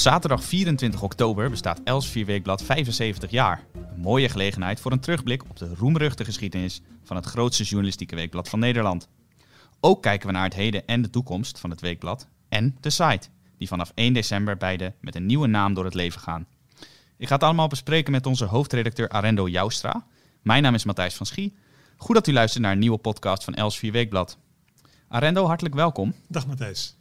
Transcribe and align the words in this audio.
zaterdag 0.00 0.44
24 0.44 1.02
oktober 1.02 1.50
bestaat 1.50 1.80
Elsevier 1.84 2.26
Weekblad 2.26 2.62
75 2.62 3.30
jaar. 3.30 3.64
Een 3.74 4.00
mooie 4.00 4.28
gelegenheid 4.28 4.80
voor 4.80 4.92
een 4.92 5.00
terugblik 5.00 5.42
op 5.42 5.56
de 5.56 5.74
roemruchte 5.74 6.24
geschiedenis 6.24 6.80
van 7.04 7.16
het 7.16 7.26
grootste 7.26 7.62
journalistieke 7.62 8.14
weekblad 8.14 8.48
van 8.48 8.58
Nederland. 8.58 9.08
Ook 9.80 10.02
kijken 10.02 10.26
we 10.26 10.32
naar 10.32 10.44
het 10.44 10.54
heden 10.54 10.86
en 10.86 11.02
de 11.02 11.10
toekomst 11.10 11.58
van 11.58 11.70
het 11.70 11.80
weekblad 11.80 12.28
en 12.48 12.76
de 12.80 12.90
site, 12.90 13.28
die 13.58 13.68
vanaf 13.68 13.92
1 13.94 14.12
december 14.12 14.56
beide 14.56 14.92
met 15.00 15.14
een 15.14 15.26
nieuwe 15.26 15.46
naam 15.46 15.74
door 15.74 15.84
het 15.84 15.94
leven 15.94 16.20
gaan. 16.20 16.46
Ik 17.16 17.26
ga 17.26 17.34
het 17.34 17.44
allemaal 17.44 17.68
bespreken 17.68 18.12
met 18.12 18.26
onze 18.26 18.44
hoofdredacteur 18.44 19.08
Arendo 19.08 19.48
Joustra. 19.48 20.06
Mijn 20.42 20.62
naam 20.62 20.74
is 20.74 20.84
Matthijs 20.84 21.14
van 21.14 21.26
Schie. 21.26 21.56
Goed 21.96 22.14
dat 22.14 22.26
u 22.26 22.32
luistert 22.32 22.62
naar 22.62 22.72
een 22.72 22.78
nieuwe 22.78 22.98
podcast 22.98 23.44
van 23.44 23.54
Elsevier 23.54 23.92
Weekblad. 23.92 24.38
Arendo, 25.08 25.46
hartelijk 25.46 25.74
welkom. 25.74 26.14
Dag 26.28 26.46
Matthijs. 26.46 26.98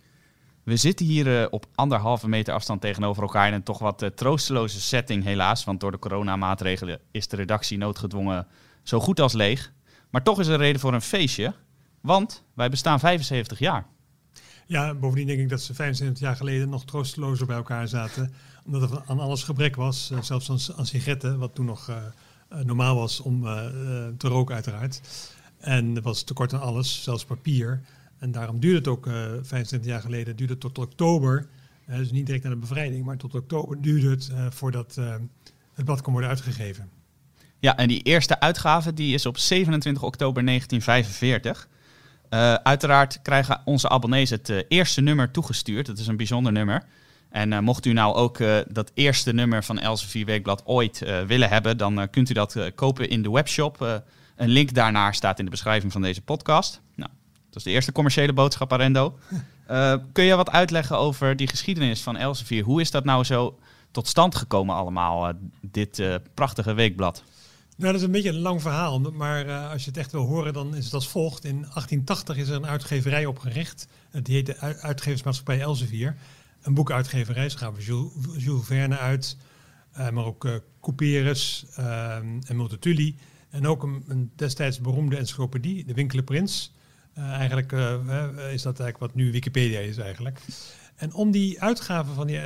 We 0.70 0.78
zitten 0.78 1.06
hier 1.06 1.28
uh, 1.42 1.48
op 1.50 1.66
anderhalve 1.76 2.28
meter 2.28 2.54
afstand 2.54 2.82
tegenover 2.82 3.24
elkaar 3.24 3.48
in 3.48 3.54
een 3.54 3.64
toch 3.64 3.80
wat 3.80 4.02
uh, 4.02 4.10
troosteloze 4.10 4.82
setting 4.82 5.24
helaas. 5.24 5.64
Want 5.64 5.80
door 5.80 5.92
de 5.92 6.00
coronamaatregelen 6.00 7.00
is 7.12 7.28
de 7.28 7.36
redactie 7.36 7.78
noodgedwongen 7.78 8.48
zo 8.84 9.00
goed 9.00 9.20
als 9.20 9.34
leeg. 9.34 9.72
Maar 10.10 10.24
toch 10.24 10.40
is 10.40 10.48
er 10.48 10.58
reden 10.58 10.82
voor 10.82 10.94
een 10.94 11.02
feestje, 11.02 11.54
want 12.02 12.44
wij 12.54 12.70
bestaan 12.70 13.00
75 13.00 13.60
jaar. 13.60 13.86
Ja, 14.66 14.94
bovendien 14.94 15.28
denk 15.28 15.40
ik 15.40 15.50
dat 15.50 15.62
ze 15.62 15.74
75 15.74 16.24
jaar 16.24 16.36
geleden 16.36 16.70
nog 16.70 16.86
troostelozer 16.86 17.46
bij 17.46 17.56
elkaar 17.56 17.88
zaten. 17.88 18.34
Omdat 18.66 18.92
er 18.92 19.02
aan 19.06 19.20
alles 19.20 19.44
gebrek 19.44 19.76
was, 19.76 20.10
uh, 20.12 20.22
zelfs 20.22 20.50
aan, 20.50 20.78
aan, 20.78 20.86
sigaretten, 20.86 21.40
wat 21.40 21.56
toen 21.56 21.66
nog 21.66 21.92
normaal 22.64 22.96
was 22.96 23.20
om 23.20 23.44
te 24.18 24.28
roken 24.28 24.56
uiteraard. 24.56 25.02
En 25.60 25.96
er 25.96 26.02
was 26.02 26.24
tekort 26.24 26.54
aan 26.54 26.62
alles, 26.62 27.04
zelfs 27.04 27.26
papier. 27.26 27.82
En 28.20 28.32
daarom 28.32 28.60
duurde 28.60 28.78
het 28.78 28.88
ook 28.88 29.06
uh, 29.06 29.14
25 29.42 29.92
jaar 29.92 30.02
geleden, 30.02 30.36
duurde 30.36 30.54
het 30.54 30.62
tot 30.62 30.78
oktober. 30.78 31.48
Uh, 31.90 31.98
dus 31.98 32.12
niet 32.12 32.26
direct 32.26 32.44
naar 32.44 32.54
de 32.54 32.60
bevrijding, 32.60 33.06
maar 33.06 33.18
tot 33.18 33.36
oktober 33.36 33.82
duurde 33.82 34.10
het 34.10 34.30
uh, 34.32 34.46
voordat 34.50 34.96
het 35.74 35.86
blad 35.86 36.02
kon 36.02 36.12
worden 36.12 36.30
uitgegeven. 36.30 36.90
Ja, 37.60 37.78
en 37.78 37.88
die 37.88 38.02
eerste 38.02 38.40
uitgave 38.40 38.94
die 38.94 39.14
is 39.14 39.26
op 39.26 39.38
27 39.38 40.04
oktober 40.04 40.46
1945. 40.46 41.68
uiteraard 42.64 43.22
krijgen 43.22 43.62
onze 43.66 43.90
abonnees 43.90 44.30
het 44.30 44.66
eerste 44.68 45.02
nummer 45.02 45.32
toegestuurd. 45.32 45.86
Dat 45.86 45.98
is 45.98 46.08
een 46.08 46.18
bijzonder 46.18 46.52
nummer. 46.52 46.84
En 47.30 47.64
mocht 47.64 47.86
u 47.86 47.94
nou 47.94 48.16
ook 48.16 48.38
dat 48.68 48.92
eerste 48.94 49.34
nummer 49.34 49.64
van 49.64 49.80
Elsevier 49.80 50.26
Weekblad 50.26 50.66
ooit 50.66 51.00
willen 51.28 51.50
hebben, 51.50 51.78
dan 51.78 52.10
kunt 52.10 52.30
u 52.30 52.34
dat 52.34 52.72
kopen 52.76 53.10
in 53.10 53.22
de 53.22 53.32
webshop. 53.32 54.02
een 54.36 54.50
link 54.50 54.74
daarnaar 54.74 55.16
staat 55.16 55.40
in 55.40 55.46
de 55.46 55.52
beschrijving 55.52 55.92
van 55.92 56.02
deze 56.02 56.22
podcast. 56.22 56.82
Nou, 56.96 57.12
dat 57.50 57.58
is 57.58 57.64
de 57.64 57.70
eerste 57.70 57.92
commerciële 57.92 58.34
boodschap, 58.34 58.74
Arendo. 58.74 59.20
Uh, 59.70 59.96
kun 60.14 60.24
je 60.24 60.36
wat 60.36 60.50
uitleggen 60.50 60.98
over 60.98 61.36
die 61.36 61.48
geschiedenis 61.48 62.02
van 62.02 62.18
Elsevier? 62.18 62.64
Hoe 62.64 62.82
is 62.82 62.92
dat 62.92 63.04
nou 63.04 63.24
zo 63.24 63.60
tot 63.92 64.08
stand 64.08 64.36
gekomen 64.36 64.76
allemaal, 64.76 65.30
uh, 65.30 65.36
dit 65.62 66.00
uh, 66.00 66.16
prachtige 66.34 66.74
weekblad? 66.74 67.24
Nou, 67.76 67.92
dat 67.92 68.02
is 68.02 68.08
een 68.08 68.14
beetje 68.14 68.30
een 68.30 68.40
lang 68.40 68.62
verhaal, 68.62 69.00
maar 69.00 69.70
als 69.70 69.84
je 69.84 69.90
het 69.90 70.00
echt 70.00 70.12
wil 70.12 70.26
horen, 70.26 70.54
dan 70.54 70.76
is 70.76 70.86
het 70.86 70.94
als 70.94 71.08
volgt. 71.08 71.46
In 71.46 71.60
1880 71.60 72.38
is 72.38 72.50
er 72.50 72.56
een 72.56 72.66
uitgeverij 72.66 73.26
opgericht, 73.26 73.88
die 74.24 74.36
heet 74.36 74.46
de 74.46 74.58
Uitgeversmaatschappij 74.82 75.62
Elsevier. 75.62 76.16
Een 76.62 76.74
boekuitgeverij, 76.74 77.50
ze 77.50 77.58
gaven 77.58 77.84
Jules, 77.84 78.12
Jules 78.38 78.66
Verne 78.66 78.98
uit, 78.98 79.38
maar 80.12 80.26
ook 80.26 80.62
Couperus 80.82 81.66
en 81.76 82.56
Multatuli. 82.56 83.18
En 83.50 83.68
ook 83.68 83.84
een, 83.84 84.04
een 84.08 84.32
destijds 84.36 84.80
beroemde 84.80 85.18
encyclopedie, 85.18 85.86
de 85.86 85.94
Winkele 85.94 86.24
Prins. 86.24 86.72
Uh, 86.74 86.79
eigenlijk 87.16 87.72
uh, 87.72 87.94
is 88.54 88.62
dat 88.62 88.80
eigenlijk 88.80 88.98
wat 88.98 89.16
nu 89.16 89.32
Wikipedia 89.32 89.80
is 89.80 89.98
eigenlijk. 89.98 90.42
En 90.96 91.14
om 91.14 91.32
die 91.32 91.62
uitgaven 91.62 92.16
van 92.16 92.28
die, 92.28 92.36
uh, 92.36 92.44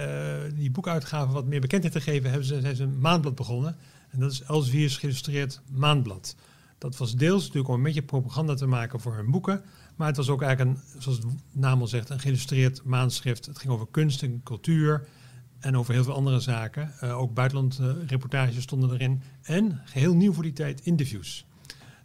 die 0.55 0.71
boekuitgaven 0.71 1.33
wat 1.33 1.45
meer 1.45 1.61
bekendheid 1.61 1.93
te 1.93 2.01
geven, 2.01 2.29
hebben 2.29 2.47
ze, 2.47 2.83
een 2.83 2.99
maandblad 2.99 3.35
begonnen. 3.35 3.75
En 4.09 4.19
dat 4.19 4.31
is 4.31 4.41
Elsevier's 4.41 4.97
geïllustreerd 4.97 5.61
maandblad. 5.71 6.35
Dat 6.77 6.97
was 6.97 7.15
deels 7.15 7.41
natuurlijk 7.41 7.67
om 7.67 7.75
een 7.75 7.83
beetje 7.83 8.01
propaganda 8.01 8.53
te 8.53 8.65
maken 8.65 8.99
voor 8.99 9.15
hun 9.15 9.31
boeken. 9.31 9.63
Maar 9.95 10.07
het 10.07 10.17
was 10.17 10.29
ook 10.29 10.41
eigenlijk, 10.41 10.77
een, 10.77 11.01
zoals 11.01 11.19
de 11.19 11.27
naam 11.51 11.81
al 11.81 11.87
zegt, 11.87 12.09
een 12.09 12.19
geïllustreerd 12.19 12.83
maandschrift. 12.83 13.45
Het 13.45 13.59
ging 13.59 13.73
over 13.73 13.87
kunst 13.91 14.23
en 14.23 14.41
cultuur 14.43 15.07
en 15.59 15.77
over 15.77 15.93
heel 15.93 16.03
veel 16.03 16.13
andere 16.13 16.39
zaken. 16.39 17.01
ook 17.01 17.33
buitenlandreportages 17.33 18.61
stonden 18.61 18.91
erin. 18.91 19.21
En, 19.41 19.81
geheel 19.85 20.15
nieuw 20.15 20.33
voor 20.33 20.43
die 20.43 20.53
tijd, 20.53 20.81
interviews. 20.81 21.45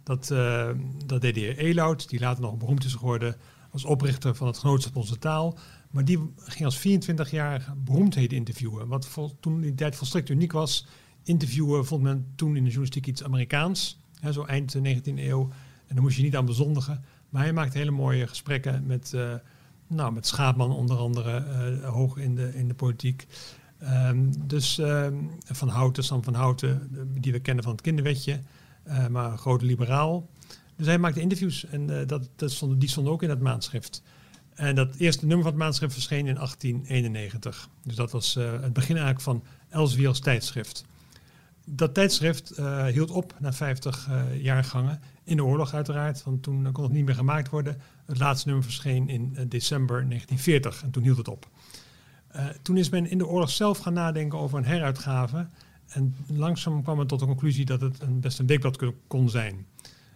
Dat, 0.09 0.29
uh, 0.31 0.69
dat 1.05 1.21
deed 1.21 1.33
de 1.33 1.39
heer 1.39 1.97
die 2.07 2.19
later 2.19 2.41
nog 2.41 2.57
beroemd 2.57 2.83
is 2.83 2.93
geworden 2.93 3.35
als 3.71 3.85
oprichter 3.85 4.35
van 4.35 4.47
het 4.47 4.57
Genootschap 4.57 4.95
Onze 4.95 5.17
Taal. 5.17 5.57
Maar 5.89 6.05
die 6.05 6.33
ging 6.37 6.65
als 6.65 6.87
24-jarige 6.87 7.75
beroemdheden 7.75 8.37
interviewen. 8.37 8.87
Wat 8.87 9.07
vol, 9.07 9.37
toen 9.39 9.61
die 9.61 9.75
tijd 9.75 9.95
volstrekt 9.95 10.29
uniek 10.29 10.51
was. 10.51 10.87
Interviewen 11.23 11.85
vond 11.85 12.03
men 12.03 12.33
toen 12.35 12.49
in 12.49 12.53
de 12.63 12.69
journalistiek 12.69 13.07
iets 13.07 13.23
Amerikaans. 13.23 13.99
Hè, 14.19 14.31
zo 14.31 14.43
eind 14.43 14.77
19e 14.77 15.01
eeuw. 15.03 15.49
En 15.87 15.95
daar 15.95 16.03
moest 16.03 16.17
je 16.17 16.23
niet 16.23 16.35
aan 16.35 16.45
bezondigen. 16.45 17.03
Maar 17.29 17.43
hij 17.43 17.53
maakte 17.53 17.77
hele 17.77 17.91
mooie 17.91 18.27
gesprekken 18.27 18.85
met, 18.85 19.11
uh, 19.15 19.33
nou, 19.87 20.13
met 20.13 20.27
Schaapman 20.27 20.71
onder 20.71 20.97
andere, 20.97 21.45
uh, 21.81 21.89
hoog 21.89 22.17
in 22.17 22.35
de, 22.35 22.55
in 22.55 22.67
de 22.67 22.73
politiek. 22.73 23.27
Um, 23.83 24.47
dus 24.47 24.77
um, 24.77 25.31
Van 25.45 25.67
Houten, 25.67 26.03
Sam 26.03 26.23
van 26.23 26.33
Houten, 26.33 26.89
die 27.21 27.31
we 27.31 27.39
kennen 27.39 27.63
van 27.63 27.73
het 27.73 27.81
kinderwetje. 27.81 28.39
Uh, 28.89 29.07
maar 29.07 29.31
een 29.31 29.37
grote 29.37 29.65
liberaal. 29.65 30.29
Dus 30.75 30.87
hij 30.87 30.97
maakte 30.97 31.21
interviews 31.21 31.65
en 31.65 31.89
uh, 31.89 32.07
dat, 32.07 32.29
dat 32.35 32.51
stond, 32.51 32.79
die 32.79 32.89
stonden 32.89 33.13
ook 33.13 33.23
in 33.23 33.29
het 33.29 33.39
maandschrift. 33.39 34.03
En 34.53 34.75
dat 34.75 34.95
eerste 34.95 35.25
nummer 35.25 35.43
van 35.43 35.53
het 35.53 35.61
maandschrift 35.61 35.93
verscheen 35.93 36.27
in 36.27 36.35
1891. 36.35 37.69
Dus 37.83 37.95
dat 37.95 38.11
was 38.11 38.35
uh, 38.35 38.51
het 38.51 38.73
begin 38.73 38.95
eigenlijk 38.95 39.21
van 39.21 39.43
als 39.71 40.19
tijdschrift. 40.19 40.85
Dat 41.65 41.93
tijdschrift 41.93 42.61
hield 42.91 43.11
op 43.11 43.35
na 43.39 43.53
50 43.53 44.09
jaargangen. 44.41 45.01
In 45.23 45.35
de 45.35 45.43
oorlog 45.43 45.73
uiteraard, 45.73 46.23
want 46.23 46.43
toen 46.43 46.71
kon 46.71 46.83
het 46.83 46.93
niet 46.93 47.05
meer 47.05 47.15
gemaakt 47.15 47.49
worden. 47.49 47.81
Het 48.05 48.19
laatste 48.19 48.47
nummer 48.47 48.65
verscheen 48.65 49.09
in 49.09 49.33
december 49.47 50.07
1940 50.07 50.83
en 50.83 50.91
toen 50.91 51.03
hield 51.03 51.17
het 51.17 51.27
op. 51.27 51.49
toen 52.61 52.77
is 52.77 52.89
men 52.89 53.09
in 53.09 53.17
de 53.17 53.27
oorlog 53.27 53.49
zelf 53.49 53.77
gaan 53.77 53.93
nadenken 53.93 54.39
over 54.39 54.57
een 54.57 54.65
heruitgave. 54.65 55.47
En 55.89 56.15
langzaam 56.27 56.83
kwam 56.83 56.97
men 56.97 57.07
tot 57.07 57.19
de 57.19 57.25
conclusie 57.25 57.65
dat 57.65 57.81
het 57.81 58.01
een, 58.01 58.19
best 58.19 58.39
een 58.39 58.47
weekblad 58.47 58.79
kon 59.07 59.29
zijn. 59.29 59.65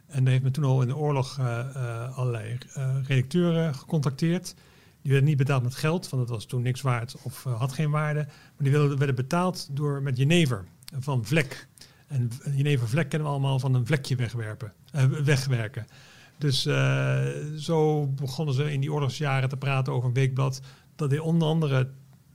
En 0.07 0.23
daar 0.23 0.31
heeft 0.31 0.43
men 0.43 0.51
toen 0.51 0.63
al 0.63 0.81
in 0.81 0.87
de 0.87 0.95
oorlog 0.95 1.39
uh, 1.39 1.45
uh, 1.75 2.17
allerlei 2.17 2.57
uh, 2.77 2.95
redacteuren 3.03 3.75
gecontacteerd. 3.75 4.55
Die 5.01 5.11
werden 5.11 5.29
niet 5.29 5.37
betaald 5.37 5.63
met 5.63 5.75
geld, 5.75 6.09
want 6.09 6.27
dat 6.27 6.35
was 6.35 6.45
toen 6.45 6.61
niks 6.61 6.81
waard 6.81 7.15
of 7.21 7.43
had 7.43 7.73
geen 7.73 7.89
waarde. 7.89 8.19
Maar 8.25 8.53
die 8.57 8.71
werden, 8.71 8.97
werden 8.97 9.15
betaald 9.15 9.67
door, 9.71 10.01
met 10.01 10.17
jenever 10.17 10.65
van 10.99 11.25
vlek. 11.25 11.67
En 12.07 12.31
jenever 12.55 12.87
vlek 12.87 13.09
kennen 13.09 13.27
we 13.27 13.33
allemaal 13.33 13.59
van 13.59 13.73
een 13.73 13.85
vlekje 13.85 14.15
wegwerpen, 14.15 14.73
wegwerken. 15.23 15.87
Dus 16.37 16.61
zo 17.57 18.07
begonnen 18.07 18.55
ze 18.55 18.71
in 18.71 18.79
die 18.79 18.93
oorlogsjaren 18.93 19.49
te 19.49 19.57
praten 19.57 19.93
over 19.93 20.07
een 20.07 20.13
weekblad. 20.13 20.61
Dat 20.95 21.09
deed 21.09 21.19
onder 21.19 21.47
andere 21.47 21.89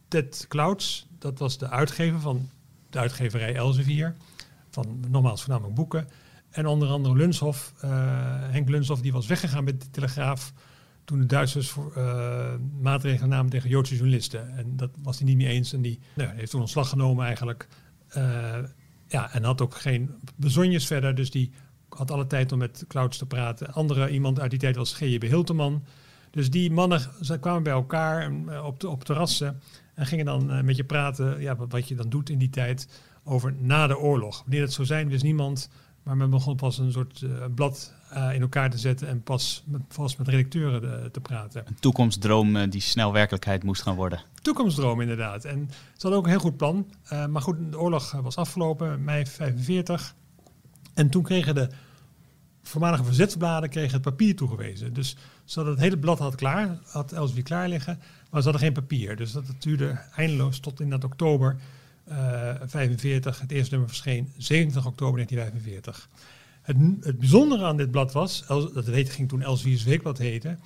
Ted 0.08 0.44
Clouds, 0.48 1.06
dat 1.18 1.38
was 1.38 1.58
de 1.58 1.68
uitgever 1.68 2.20
van 2.20 2.48
de 2.90 2.98
uitgeverij 2.98 3.54
Elsevier. 3.54 4.14
Van 4.70 5.04
nogmaals 5.08 5.40
voornamelijk 5.40 5.74
boeken. 5.74 6.08
En 6.50 6.66
onder 6.66 6.88
andere 6.88 7.14
Lunshoff, 7.14 7.72
uh, 7.84 7.90
Henk 8.50 8.68
Lunshoff, 8.68 9.00
die 9.00 9.12
was 9.12 9.26
weggegaan 9.26 9.64
met 9.64 9.80
de 9.80 9.90
Telegraaf 9.90 10.52
toen 11.04 11.18
de 11.18 11.26
Duitsers 11.26 11.74
uh, 11.96 12.54
maatregelen 12.80 13.28
namen 13.28 13.50
tegen 13.50 13.68
Joodse 13.68 13.94
journalisten. 13.94 14.56
En 14.56 14.76
dat 14.76 14.90
was 15.02 15.18
hij 15.18 15.26
niet 15.26 15.36
mee 15.36 15.46
eens. 15.46 15.72
En 15.72 15.82
die 15.82 15.98
nou, 16.14 16.30
heeft 16.34 16.50
toen 16.50 16.60
ontslag 16.60 16.88
genomen 16.88 17.24
eigenlijk. 17.24 17.68
Uh, 18.16 18.56
ja, 19.06 19.32
en 19.32 19.44
had 19.44 19.60
ook 19.60 19.74
geen 19.74 20.10
bezonjes 20.36 20.86
verder. 20.86 21.14
Dus 21.14 21.30
die 21.30 21.52
had 21.88 22.10
alle 22.10 22.26
tijd 22.26 22.52
om 22.52 22.58
met 22.58 22.84
Clouds 22.88 23.18
te 23.18 23.26
praten. 23.26 23.72
Andere 23.72 24.10
iemand 24.10 24.40
uit 24.40 24.50
die 24.50 24.58
tijd 24.58 24.76
was 24.76 24.92
G.J.B. 24.92 25.22
Hilteman. 25.22 25.84
Dus 26.30 26.50
die 26.50 26.70
mannen 26.70 27.00
ze 27.20 27.38
kwamen 27.38 27.62
bij 27.62 27.72
elkaar 27.72 28.32
op, 28.64 28.80
de, 28.80 28.88
op 28.88 29.04
terrassen. 29.04 29.60
En 29.98 30.06
gingen 30.06 30.24
dan 30.24 30.50
uh, 30.50 30.60
met 30.60 30.76
je 30.76 30.84
praten, 30.84 31.40
ja, 31.40 31.56
wat, 31.56 31.88
je 31.88 31.94
dan 31.94 32.08
doet 32.08 32.30
in 32.30 32.38
die 32.38 32.50
tijd, 32.50 32.88
over 33.24 33.54
na 33.58 33.86
de 33.86 33.98
oorlog. 33.98 34.40
Wanneer 34.40 34.60
dat 34.60 34.72
zou 34.72 34.86
zijn, 34.86 35.08
wist 35.08 35.22
niemand. 35.22 35.68
Maar 36.02 36.16
men 36.16 36.30
begon 36.30 36.56
pas 36.56 36.78
een 36.78 36.92
soort 36.92 37.20
uh, 37.20 37.30
blad 37.54 37.92
uh, 38.12 38.34
in 38.34 38.40
elkaar 38.40 38.70
te 38.70 38.78
zetten 38.78 39.08
en 39.08 39.22
pas 39.22 39.62
met, 39.66 39.80
vast 39.88 40.18
met 40.18 40.28
redacteuren 40.28 41.12
te 41.12 41.20
praten. 41.20 41.62
Een 41.66 41.80
toekomstdroom 41.80 42.70
die 42.70 42.80
snel 42.80 43.12
werkelijkheid 43.12 43.62
moest 43.62 43.82
gaan 43.82 43.94
worden. 43.94 44.20
Toekomstdroom, 44.42 45.00
inderdaad. 45.00 45.44
En 45.44 45.68
ze 45.70 46.00
hadden 46.00 46.18
ook 46.18 46.24
een 46.24 46.30
heel 46.30 46.40
goed 46.40 46.56
plan. 46.56 46.90
maar 47.28 47.42
goed, 47.42 47.56
de 47.70 47.78
oorlog 47.78 48.12
was 48.12 48.36
afgelopen, 48.36 49.04
mei 49.04 49.26
45. 49.26 50.14
En 50.94 51.08
toen 51.08 51.22
kregen 51.22 51.54
de 51.54 51.68
voormalige 52.62 53.04
verzetsbladen 53.04 53.68
kregen 53.68 53.92
het 53.92 54.02
papier 54.02 54.36
toegewezen. 54.36 54.92
Dus 54.92 55.16
ze 55.44 55.54
hadden 55.54 55.74
het 55.74 55.82
hele 55.82 55.98
blad 55.98 56.18
had 56.18 56.34
klaar, 56.34 56.78
had 56.84 57.12
Elsevier 57.12 57.42
klaar 57.42 57.68
liggen. 57.68 58.00
Maar 58.30 58.42
ze 58.42 58.48
hadden 58.48 58.66
geen 58.66 58.82
papier. 58.82 59.16
Dus 59.16 59.32
dat 59.32 59.44
duurde 59.58 60.00
eindeloos 60.16 60.58
tot 60.58 60.80
in 60.80 60.90
dat 60.90 61.04
oktober 61.04 61.56
uh, 62.08 62.54
45. 62.64 63.40
Het 63.40 63.52
eerste 63.52 63.70
nummer 63.70 63.88
verscheen 63.88 64.32
27 64.36 64.86
oktober 64.86 65.14
1945. 65.14 66.08
Het, 66.62 66.76
het 67.00 67.18
bijzondere 67.18 67.64
aan 67.64 67.76
dit 67.76 67.90
blad 67.90 68.12
was, 68.12 68.44
dat 68.46 68.86
heette, 68.86 69.10
ging 69.10 69.28
toen 69.28 69.42
Elsevier's 69.42 69.84
Weekblad 69.84 70.18
heten, 70.18 70.60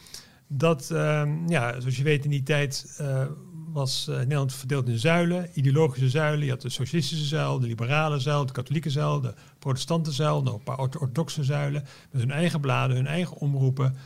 dat, 0.46 0.88
uh, 0.92 1.22
ja, 1.46 1.80
zoals 1.80 1.96
je 1.96 2.02
weet 2.02 2.24
in 2.24 2.30
die 2.30 2.42
tijd 2.42 2.96
uh, 3.00 3.24
was 3.72 4.06
Nederland 4.06 4.54
verdeeld 4.54 4.88
in 4.88 4.98
zuilen, 4.98 5.48
ideologische 5.54 6.10
zuilen. 6.10 6.44
Je 6.44 6.50
had 6.50 6.62
de 6.62 6.68
socialistische 6.68 7.24
zuil, 7.24 7.58
de 7.58 7.66
liberale 7.66 8.18
zuil, 8.18 8.46
de 8.46 8.52
katholieke 8.52 8.90
zuil, 8.90 9.20
de 9.20 9.34
protestante 9.58 10.12
zuil, 10.12 10.42
nog 10.42 10.54
een 10.54 10.62
paar 10.62 10.78
orthodoxe 10.78 11.44
zuilen. 11.44 11.84
Met 12.10 12.20
hun 12.20 12.30
eigen 12.30 12.60
bladen, 12.60 12.96
hun 12.96 13.06
eigen 13.06 13.36
omroepen, 13.36 13.96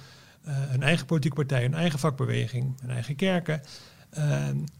hun 0.48 0.82
eigen 0.82 1.06
politieke 1.06 1.36
partij, 1.36 1.62
hun 1.62 1.74
eigen 1.74 1.98
vakbeweging, 1.98 2.80
hun 2.80 2.90
eigen 2.90 3.16
kerken. 3.16 3.60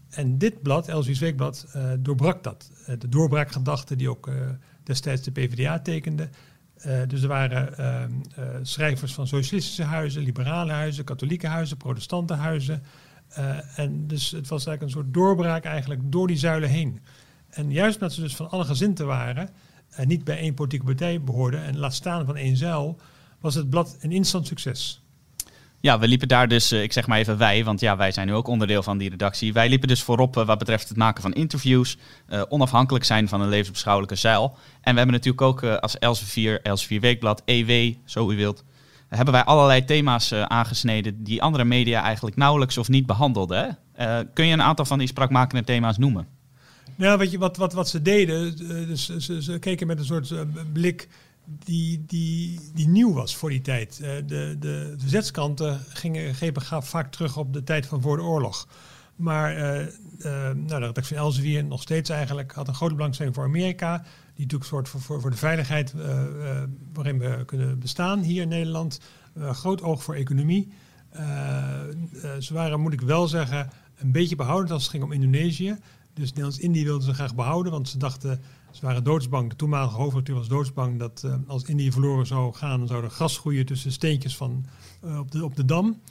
en 0.09 0.37
dit 0.37 0.61
blad, 0.61 0.87
Elsie's 0.87 1.19
Weekblad, 1.19 1.75
doorbrak 1.99 2.43
dat. 2.43 2.71
de 2.99 3.09
doorbraakgedachte 3.09 3.95
die 3.95 4.09
ook 4.09 4.29
destijds 4.83 5.21
de 5.21 5.31
PvdA 5.31 5.79
tekende. 5.79 6.29
Dus 7.07 7.21
er 7.21 7.27
waren 7.27 7.73
uh, 7.79 8.55
schrijvers 8.61 9.13
van 9.13 9.27
socialistische 9.27 9.83
huizen, 9.83 10.21
liberale 10.21 10.71
huizen, 10.71 11.03
katholieke 11.03 11.47
huizen, 11.47 11.77
protestante 11.77 12.33
huizen. 12.33 12.83
en 13.75 14.07
dus 14.07 14.31
het 14.31 14.47
was 14.47 14.65
eigenlijk 14.65 14.81
een 14.81 15.01
soort 15.01 15.13
doorbraak 15.13 15.63
eigenlijk 15.63 16.01
door 16.03 16.27
die 16.27 16.37
zuilen 16.37 16.69
heen. 16.69 16.99
En 17.49 17.71
juist 17.71 17.95
omdat 17.95 18.13
ze 18.13 18.21
dus 18.21 18.35
van 18.35 18.49
alle 18.49 18.65
gezinten 18.65 19.05
waren 19.05 19.49
en 19.89 20.07
niet 20.07 20.23
bij 20.23 20.37
één 20.37 20.53
politieke 20.53 20.85
partij 20.85 21.21
behoorden 21.21 21.63
en 21.63 21.77
laat 21.77 21.93
staan 21.93 22.25
van 22.25 22.35
één 22.35 22.57
zuil, 22.57 22.99
was 23.39 23.55
het 23.55 23.69
blad 23.69 23.97
een 23.99 24.11
instant 24.11 24.47
succes. 24.47 25.03
Ja, 25.79 25.99
we 25.99 26.07
liepen 26.07 26.27
daar 26.27 26.47
dus, 26.47 26.71
eh, 26.71 26.83
ik 26.83 26.93
zeg 26.93 27.07
maar 27.07 27.17
even 27.17 27.37
wij, 27.37 27.63
want 27.63 27.79
ja, 27.79 27.97
wij 27.97 28.11
zijn 28.11 28.27
nu 28.27 28.33
ook 28.33 28.47
onderdeel 28.47 28.83
van 28.83 28.97
die 28.97 29.09
redactie. 29.09 29.53
Wij 29.53 29.69
liepen 29.69 29.87
dus 29.87 30.03
voorop 30.03 30.37
eh, 30.37 30.45
wat 30.45 30.57
betreft 30.57 30.89
het 30.89 30.97
maken 30.97 31.21
van 31.21 31.33
interviews, 31.33 31.97
uh, 32.29 32.41
onafhankelijk 32.49 33.05
zijn 33.05 33.27
van 33.27 33.41
een 33.41 33.49
levensbeschouwelijke 33.49 34.15
zeil. 34.15 34.57
En 34.81 34.91
we 34.91 34.97
hebben 34.97 35.15
natuurlijk 35.15 35.41
ook 35.41 35.63
als 35.63 35.99
Elsevier, 35.99 36.61
Elsevier 36.61 36.99
Weekblad, 36.99 37.41
EW, 37.45 37.93
zo 38.05 38.31
u 38.31 38.35
wilt, 38.35 38.63
hebben 39.07 39.33
wij 39.33 39.43
allerlei 39.43 39.85
thema's 39.85 40.33
aangesneden 40.33 41.23
die 41.23 41.41
andere 41.41 41.63
media 41.63 42.01
eigenlijk 42.01 42.35
nauwelijks 42.35 42.77
of 42.77 42.87
niet 42.87 43.05
behandelden. 43.05 43.77
kun 44.33 44.45
je 44.45 44.53
een 44.53 44.61
aantal 44.61 44.85
van 44.85 44.97
die 44.97 45.07
spraakmakende 45.07 45.63
thema's 45.63 45.97
noemen? 45.97 46.27
Nou, 46.95 47.17
wat, 47.17 47.31
je, 47.31 47.37
wat, 47.37 47.57
wat, 47.57 47.73
wat 47.73 47.89
ze 47.89 48.01
deden, 48.01 48.57
ze, 48.97 49.41
ze 49.41 49.59
keken 49.59 49.87
met 49.87 49.99
een 49.99 50.05
soort 50.05 50.33
blik 50.73 51.07
die, 51.47 52.05
die, 52.05 52.59
die 52.73 52.87
nieuw 52.87 53.13
was 53.13 53.35
voor 53.35 53.49
die 53.49 53.61
tijd. 53.61 53.99
Uh, 54.01 54.07
de, 54.25 54.55
de 54.59 54.95
verzetskanten 54.97 55.79
gingen, 55.89 56.35
grepen 56.35 56.83
vaak 56.83 57.11
terug 57.11 57.37
op 57.37 57.53
de 57.53 57.63
tijd 57.63 57.85
van 57.85 58.01
voor 58.01 58.17
de 58.17 58.23
oorlog. 58.23 58.67
Maar 59.15 59.57
uh, 59.57 59.79
uh, 59.79 59.87
nou, 60.41 60.67
de 60.67 60.77
redactie 60.77 61.15
van 61.15 61.25
Elsevier 61.25 61.63
nog 61.63 61.81
steeds 61.81 62.09
eigenlijk 62.09 62.51
had 62.51 62.67
een 62.67 62.75
grote 62.75 62.95
belangstelling 62.95 63.35
voor 63.35 63.43
Amerika. 63.43 63.97
Die 63.97 64.45
natuurlijk 64.45 64.69
soort 64.69 64.89
voor, 64.89 65.21
voor, 65.21 65.29
de 65.29 65.37
veiligheid 65.37 65.93
waarin 66.93 67.19
we 67.19 67.43
kunnen 67.45 67.79
bestaan 67.79 68.19
hier 68.19 68.41
in 68.41 68.47
Nederland. 68.47 68.99
groot 69.35 69.81
oog 69.81 70.03
voor 70.03 70.15
economie. 70.15 70.71
ze 72.39 72.53
waren, 72.53 72.79
moet 72.79 72.93
ik 72.93 73.01
wel 73.01 73.27
zeggen, 73.27 73.69
een 73.97 74.11
beetje 74.11 74.35
behoudend 74.35 74.71
als 74.71 74.81
het 74.81 74.91
ging 74.91 75.03
om 75.03 75.11
Indonesië. 75.11 75.77
Dus 76.13 76.27
Nederlands-Indië 76.27 76.83
wilden 76.83 77.03
ze 77.03 77.13
graag 77.13 77.35
behouden, 77.35 77.71
want 77.71 77.89
ze 77.89 77.97
dachten 77.97 78.41
ze 78.77 78.85
waren 78.85 79.03
doodsbang, 79.03 79.49
de 79.49 79.55
toenmalige 79.55 79.95
hoofdredacteur 79.95 80.35
was 80.35 80.47
doodsbang 80.47 80.99
dat 80.99 81.21
uh, 81.25 81.35
als 81.47 81.63
Indië 81.63 81.91
verloren 81.91 82.27
zou 82.27 82.53
gaan, 82.53 82.79
dan 82.79 82.87
zou 82.87 83.03
er 83.03 83.09
gras 83.09 83.37
groeien 83.37 83.65
tussen 83.65 83.91
steentjes 83.91 84.37
van, 84.37 84.65
uh, 85.05 85.19
op, 85.19 85.31
de, 85.31 85.43
op 85.43 85.55
de 85.55 85.65
dam. 85.65 86.01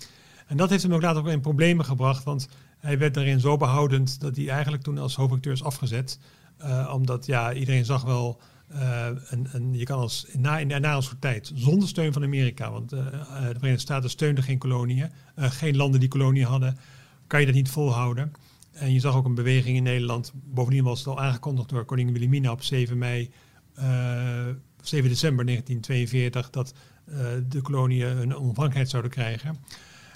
En 0.46 0.56
dat 0.56 0.70
heeft 0.70 0.82
hem 0.82 0.94
ook 0.94 1.02
later 1.02 1.22
ook 1.22 1.28
in 1.28 1.40
problemen 1.40 1.84
gebracht, 1.84 2.24
want 2.24 2.48
hij 2.78 2.98
werd 2.98 3.14
daarin 3.14 3.40
zo 3.40 3.56
behoudend 3.56 4.20
dat 4.20 4.36
hij 4.36 4.48
eigenlijk 4.48 4.82
toen 4.82 4.98
als 4.98 5.14
hoofdredacteur 5.14 5.52
is 5.52 5.62
afgezet. 5.62 6.18
Uh, 6.60 6.92
omdat 6.94 7.26
ja, 7.26 7.52
iedereen 7.52 7.84
zag 7.84 8.02
wel, 8.02 8.40
en, 9.30 9.48
en 9.52 9.74
je 9.74 9.84
kan 9.84 9.98
als 9.98 10.26
na, 10.38 10.58
in, 10.58 11.02
soort 11.02 11.20
tijd, 11.20 11.52
zonder 11.54 11.88
steun 11.88 12.12
van 12.12 12.22
Amerika, 12.22 12.70
want 12.70 12.90
de 12.90 13.02
Verenigde 13.38 13.78
Staten 13.78 14.10
steunden 14.10 14.44
geen 14.44 14.58
koloniën, 14.58 15.10
geen 15.36 15.76
landen 15.76 16.00
die 16.00 16.08
koloniën 16.08 16.46
hadden, 16.46 16.78
kan 17.26 17.40
je 17.40 17.46
dat 17.46 17.54
niet 17.54 17.70
volhouden. 17.70 18.32
En 18.76 18.92
je 18.92 19.00
zag 19.00 19.14
ook 19.14 19.24
een 19.24 19.34
beweging 19.34 19.76
in 19.76 19.82
Nederland. 19.82 20.32
Bovendien 20.34 20.84
was 20.84 20.98
het 20.98 21.08
al 21.08 21.20
aangekondigd 21.20 21.68
door 21.68 21.84
koningin 21.84 22.12
Wilhelmina 22.12 22.50
op 22.50 22.62
7 22.62 22.98
mei, 22.98 23.30
uh, 23.78 24.48
eh, 24.48 24.54
7 24.82 25.08
december 25.08 25.44
1942, 25.44 26.50
dat 26.50 26.74
uh, 27.08 27.16
de 27.48 27.60
koloniën 27.60 28.06
een 28.06 28.34
onafhankelijkheid 28.34 28.88
zouden 28.88 29.10
krijgen. 29.10 29.56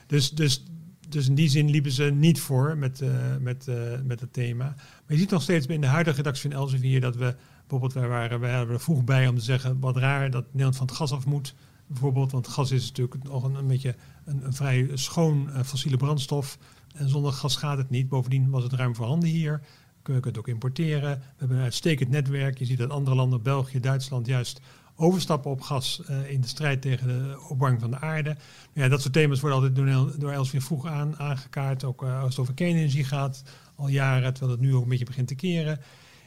Dus, 0.07 0.31
dus, 0.31 0.65
dus 1.09 1.29
in 1.29 1.35
die 1.35 1.49
zin 1.49 1.71
liepen 1.71 1.93
ze 1.93 2.05
niet 2.05 2.41
voor 2.41 2.79
met, 2.79 3.01
uh, 3.01 3.11
met, 3.41 3.67
met 4.05 4.21
het 4.21 4.33
thema. 4.33 4.65
Maar 4.65 5.05
je 5.07 5.17
ziet 5.17 5.31
nog 5.31 5.43
steeds 5.43 5.67
in 5.67 5.81
de 5.81 5.87
huidige 5.87 6.17
redactie 6.17 6.51
van 6.51 6.61
Elsevier 6.61 7.01
dat 7.01 7.17
we, 7.17 7.35
bijvoorbeeld, 7.61 7.93
wij 7.93 8.09
waren, 8.09 8.41
wij 8.41 8.53
waren 8.53 8.75
er 8.75 8.81
vroeg 8.81 9.05
bij 9.05 9.29
om 9.29 9.35
te 9.35 9.45
zeggen, 9.45 9.81
wat 9.81 9.97
raar 9.97 10.31
dat 10.31 10.45
Nederland 10.47 10.77
van 10.77 10.87
het 10.87 10.97
gas 10.97 11.13
af 11.13 11.27
moet. 11.27 11.55
Bijvoorbeeld, 11.91 12.33
want 12.33 12.49
gas 12.49 12.71
is 12.71 12.87
natuurlijk 12.87 13.25
nog 13.25 13.43
een, 13.43 13.55
een 13.55 13.67
beetje 13.67 13.95
een, 14.25 14.45
een 14.45 14.55
vrij 14.55 14.91
schoon 14.95 15.51
fossiele 15.65 15.97
brandstof. 15.97 16.59
En 16.95 17.09
zonder 17.09 17.33
gas 17.33 17.57
gaat 17.57 17.79
het 17.79 17.91
niet. 17.91 18.09
Bovendien 18.09 18.51
was 18.51 18.63
het 18.63 18.73
ruim 18.73 18.95
voorhanden 18.95 19.29
hier. 19.29 19.61
Kunt 20.03 20.25
het 20.25 20.39
ook 20.39 20.49
importeren. 20.49 21.19
We 21.19 21.35
hebben 21.37 21.57
een 21.57 21.63
uitstekend 21.63 22.11
netwerk. 22.11 22.59
Je 22.59 22.65
ziet 22.65 22.79
dat 22.79 22.91
andere 22.91 23.17
landen, 23.17 23.43
België, 23.43 23.81
Duitsland, 23.81 24.27
juist 24.27 24.61
overstappen 24.97 25.51
op 25.51 25.61
gas 25.61 26.03
uh, 26.11 26.31
in 26.31 26.41
de 26.41 26.47
strijd 26.47 26.83
tegen 26.83 27.07
de 27.07 27.47
opwarming 27.49 27.81
van 27.81 27.91
de 27.91 28.01
aarde. 28.01 28.37
Ja, 28.73 28.89
dat 28.89 29.01
soort 29.01 29.13
thema's 29.13 29.41
worden 29.41 29.59
altijd 29.59 30.21
door, 30.21 30.31
Elsvier 30.31 30.63
vroeg 30.63 30.87
aan, 30.87 31.19
aangekaart. 31.19 31.85
Ook 31.85 32.03
uh, 32.03 32.21
als 32.21 32.31
het 32.31 32.39
over 32.39 32.55
kernenergie 32.55 33.05
gaat, 33.05 33.43
al 33.75 33.89
jaren, 33.89 34.33
terwijl 34.33 34.59
het 34.59 34.67
nu 34.67 34.75
ook 34.75 34.83
een 34.83 34.89
beetje 34.89 35.05
begint 35.05 35.29
te 35.29 35.35
keren. 35.35 35.81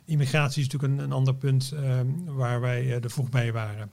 Immigratie 0.05 0.61
is 0.61 0.67
natuurlijk 0.69 0.93
een, 0.93 1.05
een 1.05 1.11
ander 1.11 1.35
punt 1.35 1.73
uh, 1.73 1.99
waar 2.25 2.61
wij 2.61 3.01
er 3.01 3.11
vroeg 3.11 3.29
bij 3.29 3.51
waren. 3.51 3.89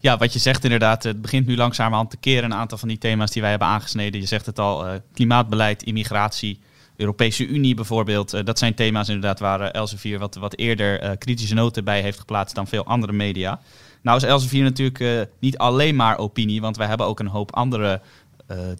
Ja, 0.00 0.16
wat 0.16 0.32
je 0.32 0.38
zegt 0.38 0.64
inderdaad, 0.64 1.02
het 1.02 1.22
begint 1.22 1.46
nu 1.46 1.56
langzamerhand 1.56 2.10
te 2.10 2.16
keren. 2.16 2.44
Een 2.44 2.58
aantal 2.58 2.78
van 2.78 2.88
die 2.88 2.98
thema's 2.98 3.30
die 3.30 3.42
wij 3.42 3.50
hebben 3.50 3.68
aangesneden. 3.68 4.20
Je 4.20 4.26
zegt 4.26 4.46
het 4.46 4.58
al, 4.58 4.86
uh, 4.86 4.92
klimaatbeleid, 5.12 5.82
immigratie, 5.82 6.60
Europese 6.96 7.46
Unie 7.46 7.74
bijvoorbeeld. 7.74 8.34
Uh, 8.34 8.44
dat 8.44 8.58
zijn 8.58 8.74
thema's 8.74 9.08
inderdaad 9.08 9.40
waar 9.40 9.60
uh, 9.60 9.72
Elsevier 9.72 10.18
wat, 10.18 10.34
wat 10.34 10.56
eerder 10.56 11.16
kritische 11.16 11.54
noten 11.54 11.84
bij 11.84 12.00
heeft 12.00 12.18
geplaatst 12.18 12.54
dan 12.54 12.66
veel 12.66 12.84
andere 12.84 13.12
media. 13.12 13.60
Nou 14.02 14.16
is 14.16 14.22
Elsevier 14.22 14.62
natuurlijk 14.62 15.28
niet 15.38 15.58
alleen 15.58 15.96
maar 15.96 16.18
opinie, 16.18 16.60
want 16.60 16.76
wij 16.76 16.86
hebben 16.86 17.06
ook 17.06 17.20
een 17.20 17.26
hoop 17.26 17.54
andere 17.54 18.00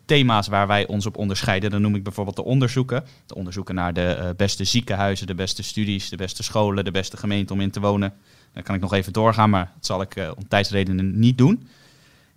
thema's 0.04 0.48
waar 0.48 0.66
wij 0.66 0.86
ons 0.86 1.06
op 1.06 1.16
onderscheiden. 1.16 1.70
Dan 1.70 1.80
noem 1.80 1.94
ik 1.94 2.02
bijvoorbeeld 2.02 2.36
de 2.36 2.44
onderzoeken. 2.44 3.04
De 3.26 3.34
onderzoeken 3.34 3.74
naar 3.74 3.92
de 3.92 4.34
beste 4.36 4.64
ziekenhuizen, 4.64 5.26
de 5.26 5.34
beste 5.34 5.62
studies, 5.62 6.08
de 6.08 6.16
beste 6.16 6.42
scholen, 6.42 6.84
de 6.84 6.90
beste 6.90 7.16
gemeente 7.16 7.52
om 7.52 7.60
in 7.60 7.70
te 7.70 7.80
wonen. 7.80 8.14
Dan 8.52 8.62
kan 8.62 8.74
ik 8.74 8.80
nog 8.80 8.92
even 8.92 9.12
doorgaan, 9.12 9.50
maar 9.50 9.72
dat 9.74 9.86
zal 9.86 10.00
ik 10.00 10.16
uh, 10.16 10.30
om 10.36 10.48
tijdsredenen 10.48 11.18
niet 11.18 11.38
doen. 11.38 11.68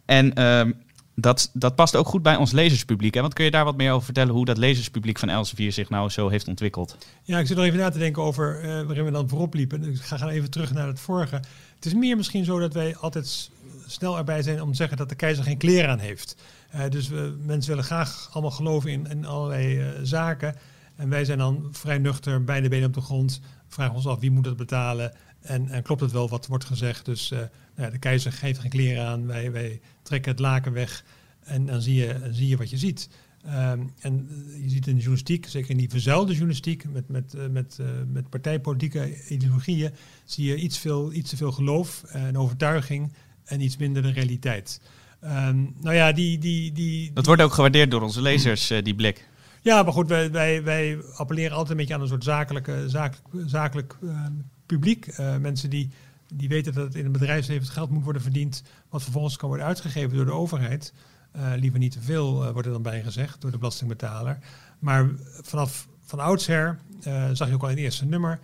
En 0.06 0.40
uh, 0.40 0.74
dat, 1.16 1.50
dat 1.54 1.76
past 1.76 1.96
ook 1.96 2.08
goed 2.08 2.24
bij 2.24 2.36
ons 2.36 2.52
lezerspubliek. 2.52 3.14
Hè? 3.14 3.22
Want 3.22 3.34
kun 3.34 3.46
je 3.46 3.52
daar 3.52 3.66
wat 3.66 3.78
meer 3.78 3.92
over 3.92 4.06
vertellen 4.06 4.34
hoe 4.34 4.46
dat 4.46 4.58
lezerspubliek 4.58 5.20
van 5.20 5.30
Elsevier 5.30 5.72
zich 5.72 5.90
nou 5.90 6.10
zo 6.10 6.30
heeft 6.30 6.48
ontwikkeld? 6.48 6.98
Ja, 7.24 7.40
ik 7.40 7.48
zit 7.48 7.58
nog 7.58 7.66
even 7.66 7.80
na 7.80 7.90
te 7.90 7.98
denken 7.98 8.22
over 8.22 8.64
uh, 8.64 8.82
waarin 8.82 9.06
we 9.06 9.12
dan 9.12 9.30
voorop 9.30 9.54
liepen. 9.54 9.82
Dus 9.82 10.00
ik 10.00 10.06
ga 10.06 10.18
gaan 10.18 10.30
even 10.30 10.50
terug 10.50 10.74
naar 10.74 10.88
het 10.88 11.00
vorige. 11.00 11.36
Het 11.76 11.86
is 11.86 11.94
meer 11.94 12.18
misschien 12.18 12.46
zo 12.46 12.60
dat 12.60 12.74
wij 12.74 12.96
altijd 12.96 13.52
snel 13.88 14.18
erbij 14.18 14.42
zijn 14.42 14.62
om 14.62 14.70
te 14.70 14.76
zeggen 14.76 14.98
dat 14.98 15.10
de 15.10 15.16
keizer 15.16 15.44
geen 15.44 15.58
kleren 15.58 15.90
aan 15.90 16.00
heeft. 16.00 16.36
Uh, 16.76 16.82
dus 16.90 17.08
we, 17.08 17.36
mensen 17.46 17.70
willen 17.70 17.86
graag 17.86 18.30
allemaal 18.32 18.52
geloven 18.52 18.90
in, 19.10 19.26
allerlei 19.26 19.84
zaken. 20.04 20.56
En 20.96 21.10
wij 21.10 21.26
zijn 21.26 21.38
dan 21.38 21.68
vrij 21.72 21.98
nuchter, 21.98 22.44
bij 22.44 22.62
de 22.62 22.70
benen 22.70 22.88
op 22.88 22.94
de 22.94 23.02
grond. 23.02 23.42
Vragen 23.68 23.96
ons 23.96 24.08
af 24.08 24.20
wie 24.20 24.32
moet 24.32 24.46
het 24.46 24.58
betalen. 24.58 25.14
En, 25.42 25.70
en, 25.70 25.84
klopt 25.84 26.02
het 26.02 26.12
wel 26.12 26.30
wat 26.30 26.48
wordt 26.48 26.66
gezegd? 26.66 27.06
Dus 27.06 27.32
uh, 27.32 27.40
nou 27.40 27.50
ja, 27.76 27.90
de 27.90 27.98
keizer 27.98 28.32
geeft 28.32 28.60
geen 28.60 28.70
kleren 28.70 29.06
aan, 29.06 29.28
wij, 29.28 29.52
wij 29.52 29.80
trekken 30.02 30.32
het 30.32 30.40
laken 30.40 30.74
weg 30.74 31.04
en 31.44 31.66
dan 31.66 31.82
zie 31.82 31.96
je, 31.96 32.30
zie 32.32 32.48
je 32.48 32.58
wat 32.58 32.70
je 32.70 32.78
ziet. 32.78 33.10
Um, 33.46 33.94
en 34.00 34.28
je 34.62 34.70
ziet 34.70 34.88
in 34.88 34.94
de 34.94 35.00
journalistiek, 35.00 35.46
zeker 35.48 35.70
in 35.70 35.78
die 35.78 35.90
verzuilde 35.90 36.32
journalistiek, 36.32 36.86
met, 36.92 37.10
met, 37.10 37.34
uh, 37.36 37.48
met, 37.48 37.78
uh, 37.82 37.88
met 38.08 38.30
partijpolitieke 38.30 39.28
ideologieën, 39.30 39.92
zie 40.26 40.46
je 40.46 40.56
iets, 40.56 40.78
veel, 40.78 41.14
iets 41.14 41.30
te 41.30 41.38
veel 41.38 41.52
geloof 41.52 42.04
en 42.04 42.38
overtuiging 42.38 43.14
en 43.46 43.62
iets 43.62 43.78
minder 43.78 44.02
de 44.02 44.12
realiteit. 44.12 44.82
Um, 45.24 45.76
nou 45.80 45.96
ja, 45.96 46.12
die, 46.12 46.38
die, 46.38 46.72
die, 46.72 47.14
dat 47.14 47.26
wordt 47.26 47.42
ook 47.42 47.54
gewaardeerd 47.54 47.92
door 47.92 48.02
onze 48.02 48.22
lezers, 48.22 48.74
die 48.84 48.96
blik. 48.96 49.28
Ja, 49.62 49.84
maar 49.84 49.94
goed, 49.94 50.08
wij, 50.08 50.32
wij, 50.32 50.64
wij 50.64 50.98
appelleren 51.16 51.52
altijd 51.52 51.70
een 51.70 51.78
beetje 51.78 51.94
aan 51.94 52.02
een 52.02 52.08
soort 52.08 52.24
zakelijke, 52.24 52.84
zakelijk, 52.88 53.50
zakelijk 53.50 53.98
uh, 54.02 54.26
publiek. 54.76 55.18
Uh, 55.20 55.38
mensen 55.38 55.70
die, 55.70 55.90
die 56.34 56.50
weten 56.50 56.74
dat 56.74 56.84
het 56.84 56.96
in 56.96 57.04
het 57.04 57.12
bedrijfsleven 57.12 57.64
het 57.64 57.74
geld 57.74 57.90
moet 57.90 58.04
worden 58.04 58.22
verdiend, 58.22 58.64
wat 58.90 59.04
vervolgens 59.04 59.38
kan 59.38 59.48
worden 59.48 59.68
uitgegeven 59.68 60.16
door 60.16 60.26
de 60.26 60.32
overheid. 60.32 60.94
Uh, 61.36 61.52
liever 61.56 61.80
niet 61.80 61.92
te 61.92 62.02
veel, 62.02 62.46
uh, 62.46 62.52
wordt 62.52 62.68
er 62.68 62.74
dan 62.74 62.82
bij 62.82 63.04
gezegd, 63.04 63.42
door 63.42 63.52
de 63.52 63.58
belastingbetaler. 63.58 64.38
Maar 64.80 65.10
vanaf 65.42 65.88
van 66.02 66.20
oudsher 66.20 66.80
zag 67.34 67.48
je 67.48 67.54
ook 67.54 67.62
al 67.62 67.70
in 67.70 67.76
het 67.76 67.84
eerste 67.84 68.06
nummer, 68.06 68.40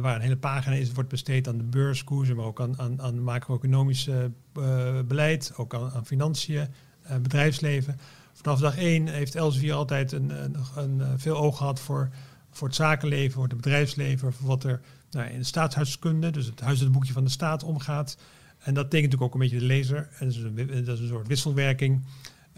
waar 0.00 0.14
een 0.14 0.20
hele 0.20 0.36
pagina 0.36 0.74
is, 0.74 0.92
wordt 0.92 1.08
besteed 1.08 1.48
aan 1.48 1.56
de 1.56 1.64
beurskoersen, 1.64 2.36
maar 2.36 2.44
ook 2.44 2.60
aan, 2.60 2.80
aan, 2.80 3.02
aan 3.02 3.22
macro-economisch 3.22 4.08
beleid, 5.06 5.52
ook 5.56 5.74
aan, 5.74 5.90
aan 5.90 6.06
financiën, 6.06 6.68
bedrijfsleven. 7.22 7.98
Vanaf 8.32 8.60
dag 8.60 8.76
één 8.76 9.06
heeft 9.06 9.34
Elsevier 9.34 9.74
altijd 9.74 10.12
een, 10.12 10.44
een, 10.44 10.56
een, 10.76 11.18
veel 11.18 11.36
oog 11.36 11.56
gehad 11.56 11.80
voor, 11.80 12.10
voor 12.52 12.68
het 12.68 12.76
zakenleven, 12.76 13.32
voor 13.32 13.48
het 13.48 13.56
bedrijfsleven, 13.56 14.32
voor 14.32 14.46
wat 14.46 14.64
er 14.64 14.80
nou, 15.10 15.30
in 15.30 15.38
de 15.38 15.44
staatshuiskunde, 15.44 16.30
dus 16.30 16.46
het 16.46 16.60
huishoudboekje 16.60 17.12
van 17.12 17.24
de 17.24 17.30
staat, 17.30 17.62
omgaat. 17.64 18.16
En 18.58 18.74
dat 18.74 18.90
tekent 18.90 19.10
natuurlijk 19.12 19.22
ook 19.22 19.34
een 19.34 19.48
beetje 19.48 19.58
de 19.58 19.64
lezer. 19.64 20.08
En 20.18 20.26
dat 20.84 20.94
is 20.94 21.00
een, 21.00 21.08
soort 21.08 21.26
wisselwerking. 21.26 22.04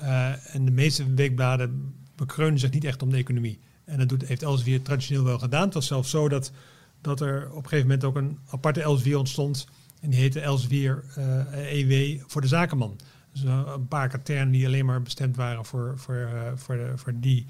Uh, 0.01 0.55
en 0.55 0.65
de 0.65 0.71
meeste 0.71 1.15
weekbladen 1.15 1.95
bekreunen 2.17 2.59
zich 2.59 2.71
niet 2.71 2.85
echt 2.85 3.03
om 3.03 3.11
de 3.11 3.17
economie. 3.17 3.59
En 3.85 3.99
dat 3.99 4.09
doet, 4.09 4.27
heeft 4.27 4.43
Elsevier 4.43 4.83
traditioneel 4.83 5.25
wel 5.25 5.39
gedaan. 5.39 5.65
Het 5.65 5.75
was 5.75 5.87
zelfs 5.87 6.11
zo 6.11 6.29
dat, 6.29 6.53
dat 7.01 7.21
er 7.21 7.51
op 7.51 7.57
een 7.57 7.69
gegeven 7.69 7.87
moment 7.87 8.05
ook 8.05 8.17
een 8.17 8.39
aparte 8.51 8.83
Elsevier 8.83 9.19
ontstond. 9.19 9.67
En 10.01 10.11
die 10.11 10.21
heette 10.21 10.41
Elsevier 10.41 11.05
EW 11.53 11.91
e 11.91 12.21
voor 12.27 12.41
de 12.41 12.47
zakenman. 12.47 12.99
Dus 13.33 13.43
een 13.43 13.89
paar 13.89 14.09
katernen 14.09 14.51
die 14.51 14.67
alleen 14.67 14.87
maar 14.87 15.03
bestemd 15.03 15.37
waren 15.37 15.65
voor, 15.65 15.93
voor, 15.97 16.53
voor, 16.55 16.77
de, 16.77 16.93
voor 16.95 17.13
die, 17.17 17.47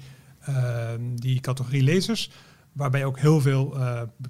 die 1.15 1.39
categorie 1.39 1.83
lezers. 1.83 2.29
Waarbij 2.71 3.05
ook 3.05 3.19
heel 3.19 3.41
veel 3.41 3.77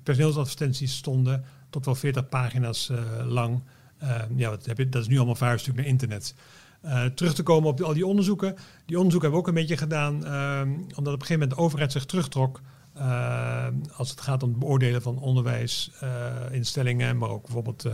personeelsadvertenties 0.03 0.95
stonden, 0.95 1.45
tot 1.69 1.86
wel 1.86 1.95
40 1.95 2.29
pagina's 2.29 2.91
lang. 3.25 3.63
ja, 4.36 4.50
dat, 4.50 4.65
heb 4.65 4.77
je, 4.77 4.89
dat 4.89 5.01
is 5.01 5.07
nu 5.07 5.17
allemaal 5.17 5.36
vuurstuk 5.36 5.75
naar 5.75 5.86
internet. 5.86 6.36
Uh, 6.86 7.05
terug 7.05 7.34
te 7.34 7.43
komen 7.43 7.69
op 7.69 7.81
al 7.81 7.93
die 7.93 8.05
onderzoeken. 8.05 8.55
Die 8.86 8.98
onderzoeken 8.98 9.31
hebben 9.31 9.31
we 9.31 9.38
ook 9.38 9.48
een 9.48 9.53
beetje 9.53 9.77
gedaan, 9.77 10.15
uh, 10.24 10.62
omdat 10.95 11.13
op 11.13 11.22
een 11.22 11.25
gegeven 11.25 11.39
moment 11.39 11.51
de 11.51 11.57
overheid 11.57 11.91
zich 11.91 12.05
terugtrok. 12.05 12.62
Als 13.95 14.10
het 14.10 14.22
gaat 14.22 14.43
om 14.43 14.50
het 14.50 14.60
beoordelen 14.60 15.01
van 15.01 15.19
onderwijsinstellingen, 15.19 17.17
maar 17.17 17.29
ook 17.29 17.43
bijvoorbeeld 17.43 17.86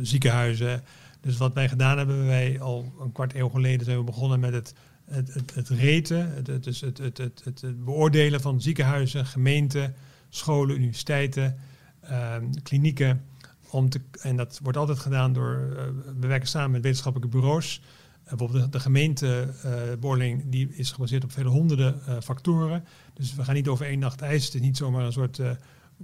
ziekenhuizen. 0.00 0.82
Dus 1.20 1.36
wat 1.36 1.54
wij 1.54 1.68
gedaan 1.68 1.98
hebben, 1.98 2.26
wij 2.26 2.60
al 2.60 2.92
een 3.00 3.12
kwart 3.12 3.34
eeuw 3.34 3.48
geleden 3.48 3.84
zijn 3.84 3.98
we 3.98 4.04
begonnen 4.04 4.40
met 4.40 4.52
het, 4.52 4.74
het, 5.12 5.34
het, 5.34 5.54
het 5.54 5.68
reten, 5.68 6.34
het, 6.34 6.46
het, 6.46 6.64
het, 6.64 6.98
het, 6.98 7.18
het, 7.18 7.42
het, 7.44 7.84
beoordelen 7.84 8.40
van 8.40 8.60
ziekenhuizen, 8.60 9.26
gemeenten, 9.26 9.94
scholen, 10.28 10.76
universiteiten, 10.76 11.56
ehm, 12.00 12.44
klinieken. 12.62 13.24
Om 13.70 13.88
te, 13.88 14.00
en 14.20 14.36
dat 14.36 14.60
wordt 14.62 14.78
altijd 14.78 14.98
gedaan 14.98 15.32
door, 15.32 15.68
uh, 15.70 15.76
we 16.20 16.26
werken 16.26 16.48
samen 16.48 16.70
met 16.70 16.82
wetenschappelijke 16.82 17.36
bureaus. 17.36 17.80
Uh, 18.24 18.28
bijvoorbeeld 18.28 18.64
de, 18.64 18.68
de 18.68 18.80
gemeentebeoordeling 18.80 20.38
uh, 20.38 20.46
die 20.50 20.68
is 20.74 20.90
gebaseerd 20.90 21.24
op 21.24 21.32
vele 21.32 21.48
honderden 21.48 22.22
factoren. 22.22 22.84
Dus 23.14 23.34
we 23.34 23.44
gaan 23.44 23.54
niet 23.54 23.68
over 23.68 23.86
één 23.86 23.98
nacht 23.98 24.20
ijs. 24.20 24.44
Het 24.44 24.54
is 24.54 24.60
niet 24.60 24.76
zomaar 24.76 25.04
een 25.04 25.12
soort 25.12 25.40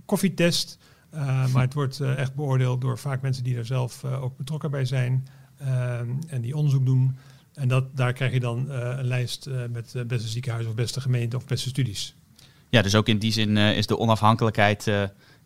koffietest. 0.05 0.79
maar 1.53 1.63
het 1.63 1.75
wordt 1.75 2.01
echt 2.01 2.35
beoordeeld 2.35 2.81
door 2.81 2.99
vaak 2.99 3.23
mensen 3.23 3.45
die 3.45 3.57
er 3.57 3.67
zelf 3.67 4.05
ook 4.05 4.37
betrokken 4.37 4.71
bij 4.71 4.85
zijn. 4.85 5.27
en 6.29 6.41
die 6.41 6.57
onderzoek 6.57 6.87
doen. 6.87 7.17
En 7.55 7.69
dat, 7.69 7.85
daar 7.97 8.13
krijg 8.13 8.33
je 8.33 8.41
dan 8.41 8.71
een 8.71 9.07
lijst 9.07 9.49
met 9.71 9.95
beste 10.07 10.29
ziekenhuizen 10.29 10.71
of 10.71 10.77
beste 10.77 11.01
gemeente 11.01 11.37
of 11.37 11.47
beste 11.47 11.69
studies. 11.69 12.15
Ja, 12.69 12.83
dus 12.83 12.95
ook 12.95 13.09
in 13.09 13.19
die 13.19 13.33
zin 13.33 13.57
is 13.57 13.87
de 13.87 13.99
onafhankelijkheid 13.99 14.91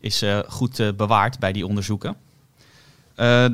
is 0.00 0.24
goed 0.46 0.96
bewaard 0.96 1.38
bij 1.38 1.52
die 1.52 1.66
onderzoeken. 1.66 2.16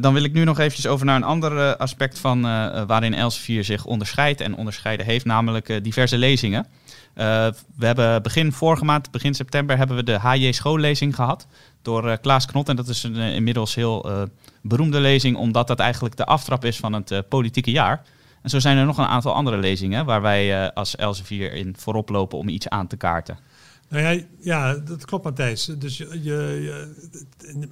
Dan 0.01 0.13
wil 0.13 0.23
ik 0.23 0.33
nu 0.33 0.45
nog 0.45 0.59
eventjes 0.59 0.87
over 0.87 1.07
naar 1.07 1.17
een 1.17 1.23
ander 1.23 1.77
aspect 1.77 2.19
van 2.19 2.43
waarin 2.87 3.15
Elsevier 3.15 3.65
zich 3.65 3.85
onderscheidt 3.85 4.41
en 4.41 4.57
onderscheiden 4.57 5.07
heeft, 5.07 5.25
namelijk 5.25 5.85
diverse 5.85 6.19
lezingen. 6.19 6.67
we 7.15 7.87
hebben 7.87 8.23
begin 8.23 8.53
vorige 8.53 8.85
maand, 8.85 9.11
begin 9.11 9.35
september, 9.35 9.77
hebben 9.77 9.97
we 9.97 10.03
de 10.03 10.19
HJ 10.19 10.53
schoollezing 10.53 11.15
gehad 11.15 11.47
door 11.83 12.19
Klaas 12.19 12.47
Knot. 12.47 12.69
En 12.69 12.77
dat 12.77 12.89
is 12.89 13.03
een 13.03 13.17
inmiddels 13.17 13.75
heel 13.75 14.29
beroemde 14.63 15.01
lezing, 15.01 15.37
omdat 15.37 15.67
dat 15.67 15.79
eigenlijk 15.79 16.17
de 16.17 16.25
aftrap 16.25 16.65
is 16.65 16.77
van 16.77 16.93
het 16.93 17.29
politieke 17.29 17.71
jaar. 17.71 18.03
En 18.43 18.51
zo 18.51 18.59
zijn 18.59 18.77
er 18.77 18.87
nog 18.87 18.99
een 18.99 19.05
aantal 19.05 19.35
andere 19.35 19.57
lezingen 19.57 20.05
waar 20.05 20.23
wij 20.23 20.73
als 20.73 20.97
Elsevier 20.97 21.53
in 21.53 21.75
voorop 21.79 22.09
lopen 22.09 22.39
om 22.39 22.49
iets 22.49 22.69
aan 22.69 22.87
te 22.87 22.97
kaarten. 22.97 23.39
Nou 23.89 24.03
ja, 24.03 24.25
ja, 24.39 24.75
dat 24.75 25.05
klopt 25.05 25.25
Matthijs. 25.25 25.65
Dus 25.65 25.97
je, 25.97 26.09
je, 26.23 26.95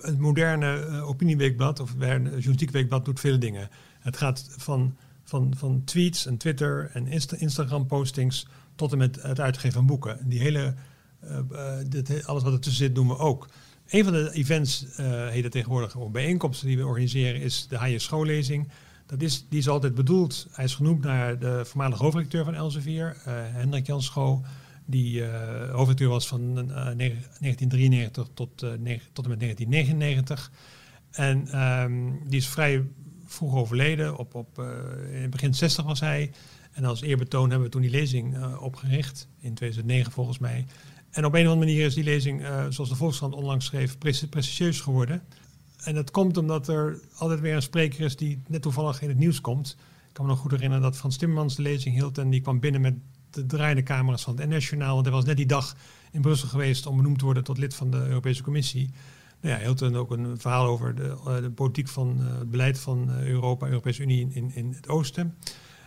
het 0.01 0.19
moderne 0.19 0.87
uh, 0.91 1.09
opinieweekblad 1.09 1.81
of 1.81 1.93
het 1.99 2.23
journalistiek 2.23 2.71
weekblad 2.71 3.05
doet 3.05 3.21
veel 3.21 3.39
dingen. 3.39 3.69
Het 4.01 4.17
gaat 4.17 4.47
van, 4.57 4.97
van, 5.25 5.55
van 5.57 5.83
tweets 5.85 6.27
en 6.27 6.37
Twitter 6.37 6.91
en 6.93 7.07
Insta 7.07 7.37
Instagram 7.37 7.87
postings 7.87 8.47
tot 8.75 8.93
en 8.93 8.99
met 8.99 9.23
het 9.23 9.41
uitgeven 9.41 9.73
van 9.73 9.87
boeken. 9.87 10.19
Die 10.25 10.41
hele, 10.41 10.75
dit, 11.87 12.27
alles 12.27 12.43
wat 12.43 12.53
ertussen 12.53 12.85
zit 12.85 12.95
doen 12.95 13.09
we 13.09 13.19
ook. 13.19 13.49
Een 13.89 14.05
van 14.05 14.13
de 14.13 14.31
events, 14.33 14.87
uh, 15.01 15.29
heet 15.29 15.43
het 15.43 15.53
tegenwoordig, 15.53 16.11
bijeenkomsten 16.11 16.67
die 16.67 16.77
we 16.77 16.87
organiseren, 16.87 17.41
is 17.41 17.67
de 17.69 17.79
HJ 17.79 17.99
schoollezing. 17.99 18.69
Dat 19.07 19.23
is, 19.23 19.47
die 19.49 19.59
is 19.59 19.69
altijd 19.69 19.95
bedoeld, 19.95 20.47
hij 20.51 20.65
is 20.65 20.75
genoemd 20.75 21.03
naar 21.03 21.39
de 21.39 21.65
voormalige 21.65 22.03
hoofdredacteur 22.03 22.45
van 22.45 22.55
Elsevier, 22.55 23.17
Hendrik 23.25 23.87
Jan 23.87 24.03
Schoo 24.03 24.43
die 24.87 25.21
uh, 25.21 25.29
hoofdredacteur 25.71 26.09
was 26.09 26.29
van 26.29 26.41
uh, 26.41 26.67
1993 26.67 28.29
tot, 28.35 28.63
uh, 28.63 28.71
tot 29.13 29.25
en 29.25 29.31
met 29.31 29.41
1999. 29.41 30.51
En 31.11 31.63
um, 31.63 32.21
die 32.29 32.39
is 32.39 32.49
vrij 32.49 32.85
vroeg 33.25 33.55
overleden. 33.55 34.17
Op, 34.17 34.35
op, 34.35 34.59
in 35.11 35.21
het 35.21 35.31
begin 35.31 35.55
60 35.55 35.85
was 35.85 36.01
hij. 36.01 36.33
En 36.73 36.85
als 36.85 37.03
eerbetoon 37.03 37.51
hebben 37.51 37.67
we 37.67 37.73
toen 37.73 37.83
die 37.83 37.91
lezing 37.91 38.57
opgericht. 38.57 39.29
In 39.41 39.55
2009 39.55 40.13
volgens 40.13 40.39
mij. 40.39 40.67
En 41.11 41.25
op 41.25 41.35
een 41.35 41.47
of 41.47 41.53
andere 41.53 41.67
manier 41.67 41.87
is 41.87 41.95
die 41.95 42.05
lezing, 42.05 42.47
zoals 42.69 42.91
de 42.91 42.97
Volkskrant 42.97 43.35
onlangs 43.35 43.65
schreef, 43.65 43.99
prestigieus 43.99 44.81
geworden. 44.81 45.23
En 45.87 45.95
dat 45.95 46.11
komt 46.11 46.37
omdat 46.37 46.69
er 46.69 47.01
altijd 47.17 47.41
weer 47.41 47.55
een 47.55 47.63
spreker 47.63 48.05
is 48.05 48.17
die 48.17 48.43
net 48.47 48.63
toevallig 48.63 49.03
in 49.03 49.09
het 49.09 49.19
nieuws 49.19 49.41
komt. 49.41 49.77
Ik 49.79 50.13
kan 50.13 50.25
me 50.25 50.31
nog 50.31 50.41
goed 50.41 50.51
herinneren 50.51 50.83
dat 50.83 50.97
Frans 50.97 51.17
Timmermans 51.17 51.57
de 51.57 51.63
lezing 51.63 51.95
hield 51.95 52.19
en 52.19 52.31
die 52.31 52.41
kwam 52.41 52.61
binnen 52.61 52.81
met 52.81 52.95
de 53.31 53.47
draaiende 53.47 53.83
camera's 53.83 54.23
van 54.23 54.37
het 54.37 54.49
NS-journaal. 54.49 54.95
Want 54.95 55.07
hij 55.07 55.15
was 55.15 55.25
net 55.25 55.37
die 55.37 55.47
dag 55.47 55.77
in 56.13 56.21
Brussel 56.21 56.49
geweest 56.49 56.87
om 56.87 56.97
benoemd 56.97 57.19
te 57.19 57.25
worden 57.25 57.45
tot 57.45 57.59
lid 57.59 57.75
van 57.75 57.91
de 57.91 57.97
Europese 57.97 58.43
Commissie. 58.43 58.91
Nou 59.41 59.55
ja, 59.55 59.61
Hilton 59.61 59.97
ook 59.97 60.11
een 60.11 60.39
verhaal 60.39 60.67
over 60.67 60.95
de, 60.95 61.17
uh, 61.27 61.37
de 61.37 61.51
politiek 61.51 61.89
van 61.89 62.17
uh, 62.21 62.39
het 62.39 62.51
beleid 62.51 62.79
van 62.79 63.11
uh, 63.11 63.27
Europa, 63.27 63.67
Europese 63.67 64.03
Unie 64.03 64.21
in, 64.21 64.33
in, 64.33 64.51
in 64.55 64.73
het 64.73 64.89
oosten. 64.89 65.35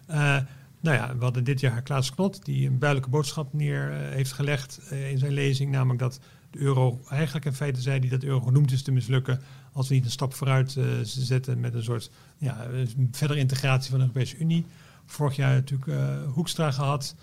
nou 0.08 0.46
ja, 0.82 1.18
we 1.18 1.24
hadden 1.24 1.44
dit 1.44 1.60
jaar 1.60 1.82
Klaas 1.82 2.14
Knot, 2.14 2.46
die 2.46 2.68
een 2.68 2.80
duidelijke 2.80 3.12
boodschap 3.12 3.54
neer 3.54 3.92
heeft 3.92 4.32
gelegd 4.32 4.92
in 4.92 5.18
zijn 5.18 5.32
lezing. 5.32 5.72
Namelijk 5.72 6.00
dat 6.00 6.20
de 6.50 6.60
euro 6.60 7.02
eigenlijk 7.10 7.46
in 7.46 7.54
feite 7.54 7.82
zei 7.82 8.00
die 8.00 8.10
dat 8.10 8.24
euro 8.24 8.42
genoemd 8.42 8.72
is 8.72 8.82
te 8.82 8.92
mislukken 8.92 9.42
als 9.72 9.88
we 9.88 9.94
niet 9.94 10.06
een 10.06 10.12
stap 10.12 10.34
vooruit 10.34 10.78
zetten 11.04 11.60
met 11.60 11.74
een 11.74 11.84
soort 11.84 12.12
ja, 12.38 12.68
verdere 13.12 13.40
integratie 13.40 13.90
van 13.90 14.00
de 14.00 14.06
Europese 14.06 14.38
Unie. 14.38 14.66
Vorig 15.06 15.36
jaar 15.36 15.54
natuurlijk 15.54 15.92
Hoekstra 16.34 16.72
gehad. 16.72 17.16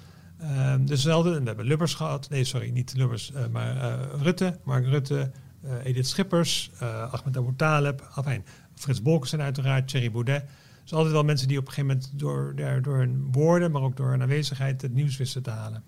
Um, 0.43 0.87
dezelfde, 0.87 1.35
en 1.35 1.41
we 1.41 1.47
hebben 1.47 1.67
Lubbers 1.67 1.95
gehad. 1.95 2.31
Nee, 2.31 2.45
sorry, 2.45 2.71
niet 2.71 2.95
Lubbers, 2.97 3.33
uh, 3.35 3.47
maar 3.53 3.77
uh, 3.77 4.23
Rutte, 4.23 4.59
Mark 4.65 4.85
Rutte, 4.85 5.31
uh, 5.65 5.71
Edith 5.85 6.07
Schippers, 6.07 6.71
Ahmed 7.11 7.37
Abu 7.37 7.57
Taleb, 7.57 8.09
afijn, 8.15 8.45
Frits 8.75 9.03
Bolkestein 9.03 9.43
uiteraard, 9.43 9.89
Thierry 9.89 10.11
Baudet. 10.11 10.45
Dus 10.83 10.93
altijd 10.93 11.13
wel 11.13 11.25
mensen 11.25 11.49
die 11.49 11.59
op 11.59 11.67
een 11.67 11.73
gegeven 11.73 11.97
moment 11.97 12.19
door, 12.19 12.55
door 12.83 12.97
hun 12.97 13.29
woorden, 13.33 13.71
maar 13.71 13.83
ook 13.83 13.97
door 13.97 14.11
hun 14.11 14.23
aanwezigheid 14.23 14.83
het 14.83 14.95
nieuws 14.95 15.17
wisten 15.17 15.43
te 15.43 15.51
halen. 15.51 15.83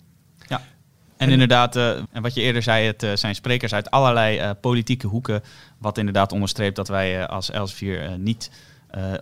En, 1.18 1.30
inderdaad, 1.30 1.76
en 1.76 2.22
wat 2.22 2.34
je 2.34 2.40
eerder 2.40 2.62
zei, 2.62 2.86
het 2.86 3.20
zijn 3.20 3.34
sprekers 3.34 3.74
uit 3.74 3.90
allerlei 3.90 4.54
politieke 4.54 5.06
hoeken. 5.06 5.42
Wat 5.78 5.98
inderdaad 5.98 6.32
onderstreept 6.32 6.76
dat 6.76 6.88
wij 6.88 7.26
als 7.26 7.50
Elsevier 7.50 8.18
niet 8.18 8.50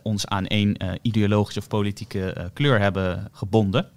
ons 0.02 0.26
aan 0.26 0.46
één 0.46 0.76
ideologische 1.02 1.60
of 1.60 1.68
politieke 1.68 2.50
kleur 2.52 2.80
hebben 2.80 3.28
gebonden. 3.32 3.90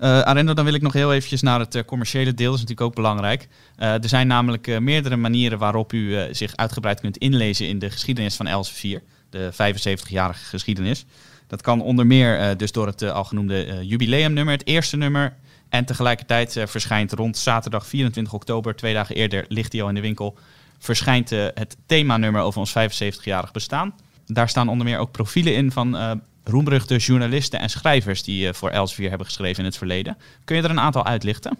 Uh, 0.00 0.20
Arendo, 0.20 0.54
dan 0.54 0.64
wil 0.64 0.74
ik 0.74 0.82
nog 0.82 0.92
heel 0.92 1.12
eventjes 1.12 1.42
naar 1.42 1.58
het 1.58 1.74
uh, 1.74 1.82
commerciële 1.82 2.34
deel. 2.34 2.50
Dat 2.50 2.54
is 2.54 2.60
natuurlijk 2.60 2.88
ook 2.88 2.94
belangrijk. 2.94 3.48
Uh, 3.78 3.92
er 3.92 4.08
zijn 4.08 4.26
namelijk 4.26 4.80
meerdere 4.80 5.16
manieren 5.16 5.58
waarop 5.58 5.92
u 5.92 6.34
zich 6.34 6.56
uitgebreid 6.56 7.00
kunt 7.00 7.16
inlezen 7.16 7.68
in 7.68 7.78
de 7.78 7.90
geschiedenis 7.90 8.36
van 8.36 8.46
Elsevier. 8.46 9.02
De 9.30 9.50
75-jarige 9.52 10.44
geschiedenis. 10.44 11.04
Dat 11.46 11.62
kan 11.62 11.80
onder 11.80 12.06
meer 12.06 12.56
dus 12.56 12.72
door 12.72 12.86
het 12.86 13.02
al 13.02 13.24
genoemde 13.24 13.86
jubileumnummer, 13.86 14.54
het 14.54 14.66
eerste 14.66 14.96
nummer. 14.96 15.34
En 15.70 15.84
tegelijkertijd 15.84 16.62
verschijnt 16.66 17.12
rond 17.12 17.36
zaterdag 17.36 17.86
24 17.86 18.32
oktober, 18.32 18.76
twee 18.76 18.94
dagen 18.94 19.14
eerder 19.14 19.44
ligt 19.48 19.72
hij 19.72 19.82
al 19.82 19.88
in 19.88 19.94
de 19.94 20.00
winkel, 20.00 20.38
verschijnt 20.78 21.30
het 21.30 21.76
themanummer 21.86 22.42
over 22.42 22.60
ons 22.60 22.70
75-jarig 22.70 23.52
bestaan. 23.52 23.94
Daar 24.26 24.48
staan 24.48 24.68
onder 24.68 24.86
meer 24.86 24.98
ook 24.98 25.10
profielen 25.10 25.54
in 25.54 25.72
van 25.72 26.20
roemruchte 26.44 26.96
journalisten 26.96 27.60
en 27.60 27.70
schrijvers 27.70 28.22
die 28.22 28.46
uh, 28.46 28.52
voor 28.52 28.70
Elsevier 28.70 29.08
hebben 29.08 29.26
geschreven 29.26 29.58
in 29.58 29.64
het 29.64 29.76
verleden. 29.76 30.16
Kun 30.44 30.56
je 30.56 30.62
er 30.62 30.70
een 30.70 30.80
aantal 30.80 31.06
uitlichten? 31.06 31.58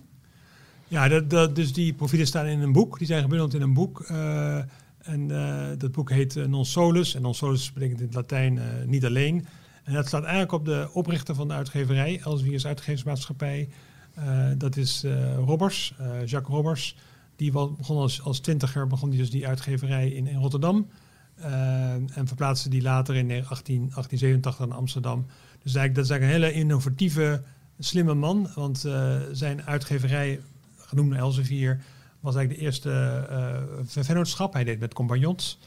Ja, 0.89 1.09
dat, 1.09 1.31
dat, 1.31 1.57
dus 1.57 1.73
die 1.73 1.93
profielen 1.93 2.27
staan 2.27 2.47
in 2.47 2.61
een 2.61 2.73
boek. 2.73 2.99
Die 2.99 3.07
zijn 3.07 3.23
gebundeld 3.23 3.55
in 3.55 3.63
een 3.63 3.75
boek. 3.75 4.05
Uh, 4.11 4.57
en 4.99 5.29
uh, 5.29 5.67
dat 5.79 5.93
boek 5.93 6.11
heet 6.11 6.49
Non 6.49 6.65
Solus. 6.65 7.15
En 7.15 7.23
Non 7.23 7.35
Solus 7.35 7.73
betekent 7.73 8.01
in 8.01 8.07
het 8.07 8.15
Latijn 8.15 8.61
niet 8.87 9.05
alleen. 9.05 9.47
En 9.85 9.93
dat 9.93 10.07
staat 10.07 10.23
eigenlijk 10.23 10.53
op 10.53 10.65
de 10.65 10.89
oprichter 10.93 11.35
van 11.35 11.49
de 11.49 11.55
uitgeverij, 11.55 12.21
Elsevier's 12.25 12.67
uitgeversmaatschappij. 12.67 13.69
Dat 14.59 14.77
is 14.77 15.05
Robbers, 15.37 15.95
Jacques 16.25 16.55
Robbers. 16.55 16.97
Die 17.37 17.53
begon 17.53 17.97
als, 17.97 18.23
als 18.23 18.41
twintiger, 18.41 18.87
begon 18.87 19.09
hij 19.09 19.19
dus 19.19 19.31
die 19.31 19.47
uitgeverij 19.47 20.11
in, 20.11 20.27
in 20.27 20.39
Rotterdam. 20.39 20.89
En 22.15 22.27
verplaatste 22.27 22.69
die 22.69 22.83
later 22.83 23.15
in 23.15 23.31
18, 23.47 23.77
1887 23.77 24.67
naar 24.67 24.77
Amsterdam. 24.77 25.27
Dus 25.63 25.75
eigenlijk, 25.75 25.95
dat 25.95 26.05
is 26.05 26.11
eigenlijk 26.11 26.33
een 26.33 26.43
hele 26.43 26.61
innovatieve, 26.61 27.43
slimme 27.79 28.15
man. 28.15 28.49
Want 28.55 28.79
zijn 29.33 29.63
uitgeverij, 29.63 30.41
genoemd 30.77 31.15
Elsevier, 31.15 31.81
was 32.21 32.35
eigenlijk 32.35 32.61
de 32.61 32.67
eerste 32.67 33.27
uh, 33.97 34.05
vennootschap. 34.05 34.53
Hij 34.53 34.65
deed 34.65 34.81
met 34.81 34.95
compagnons. 34.95 35.59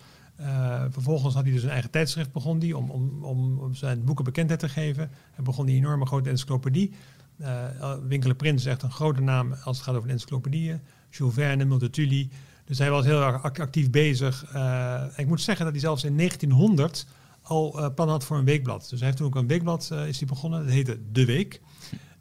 vervolgens 0.89 1.33
had 1.33 1.43
hij 1.43 1.53
dus 1.53 1.63
een 1.63 1.69
eigen 1.69 1.89
tijdschrift 1.89 2.31
begon 2.31 2.59
die 2.59 2.77
om, 2.77 2.89
om, 2.89 3.59
om 3.59 3.75
zijn 3.75 4.03
boeken 4.03 4.25
bekendheid 4.25 4.59
te 4.59 4.69
geven. 4.69 5.09
Hij 5.31 5.43
begon 5.43 5.65
die 5.65 5.75
enorme 5.75 6.05
grote 6.05 6.29
encyclopedie. 6.29 6.93
Uh, 7.41 8.33
Prins 8.37 8.61
is 8.61 8.71
echt 8.71 8.83
een 8.83 8.91
grote 8.91 9.21
naam 9.21 9.53
als 9.63 9.77
het 9.77 9.85
gaat 9.85 9.95
over 9.95 10.09
encyclopedieën. 10.09 10.81
Jules 11.09 11.33
Verne. 11.33 12.27
Dus 12.65 12.77
hij 12.77 12.89
was 12.89 13.05
heel 13.05 13.21
erg 13.21 13.43
actief 13.43 13.89
bezig. 13.89 14.53
Uh, 14.55 15.03
ik 15.15 15.27
moet 15.27 15.41
zeggen 15.41 15.65
dat 15.65 15.73
hij 15.73 15.83
zelfs 15.83 16.03
in 16.03 16.17
1900 16.17 17.05
al 17.41 17.79
uh, 17.79 17.93
plan 17.95 18.09
had 18.09 18.25
voor 18.25 18.37
een 18.37 18.45
weekblad. 18.45 18.87
Dus 18.89 18.99
hij 18.99 19.07
heeft 19.07 19.17
toen 19.17 19.27
ook 19.27 19.35
een 19.35 19.47
weekblad 19.47 19.91
is 20.07 20.19
hij 20.19 20.27
begonnen. 20.27 20.63
Dat 20.63 20.71
heette 20.73 20.99
De 21.11 21.25
Week. 21.25 21.61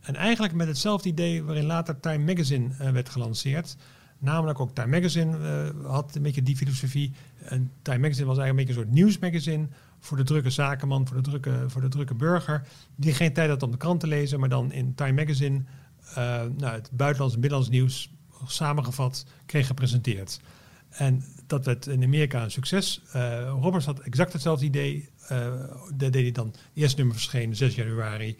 En 0.00 0.16
eigenlijk 0.16 0.54
met 0.54 0.66
hetzelfde 0.66 1.08
idee 1.08 1.42
waarin 1.42 1.64
later 1.64 2.00
Time 2.00 2.24
Magazine 2.24 2.92
werd 2.92 3.08
gelanceerd. 3.08 3.76
Namelijk 4.18 4.60
ook 4.60 4.74
Time 4.74 5.00
Magazine 5.00 5.36
had 5.82 6.14
een 6.14 6.22
beetje 6.22 6.42
die 6.42 6.56
filosofie. 6.56 7.12
En 7.44 7.70
Time 7.82 7.98
Magazine 7.98 8.26
was 8.26 8.38
eigenlijk 8.38 8.48
een 8.48 8.56
beetje 8.56 8.80
een 8.80 8.86
soort 8.88 8.94
nieuwsmagazine 8.94 9.68
voor 10.02 10.16
de 10.16 10.22
drukke 10.22 10.50
zakenman, 10.50 11.06
voor 11.06 11.16
de 11.16 11.22
drukke, 11.22 11.64
voor 11.66 11.80
de 11.80 11.88
drukke 11.88 12.14
burger. 12.14 12.66
Die 12.96 13.14
geen 13.14 13.32
tijd 13.32 13.48
had 13.48 13.62
om 13.62 13.70
de 13.70 13.76
krant 13.76 14.00
te 14.00 14.06
lezen, 14.06 14.40
maar 14.40 14.48
dan 14.48 14.72
in 14.72 14.94
Time 14.94 15.12
Magazine 15.12 15.62
uh, 16.08 16.14
nou, 16.56 16.74
het 16.74 16.90
buitenlands 16.92 17.34
en 17.34 17.40
binnenlands 17.40 17.72
nieuws 17.74 18.10
samengevat 18.46 19.26
kreeg 19.46 19.66
gepresenteerd. 19.66 20.40
En 20.88 21.24
dat 21.46 21.64
werd 21.64 21.86
in 21.86 22.02
Amerika 22.02 22.42
een 22.42 22.50
succes. 22.50 23.02
Uh, 23.16 23.48
Roberts 23.48 23.86
had 23.86 24.00
exact 24.00 24.32
hetzelfde 24.32 24.64
idee. 24.64 25.08
Uh, 25.32 25.54
dat 25.94 26.12
deed 26.12 26.22
hij 26.22 26.32
dan. 26.32 26.54
Eerste 26.74 26.96
nummer 26.96 27.14
verscheen 27.14 27.56
6 27.56 27.74
januari 27.74 28.36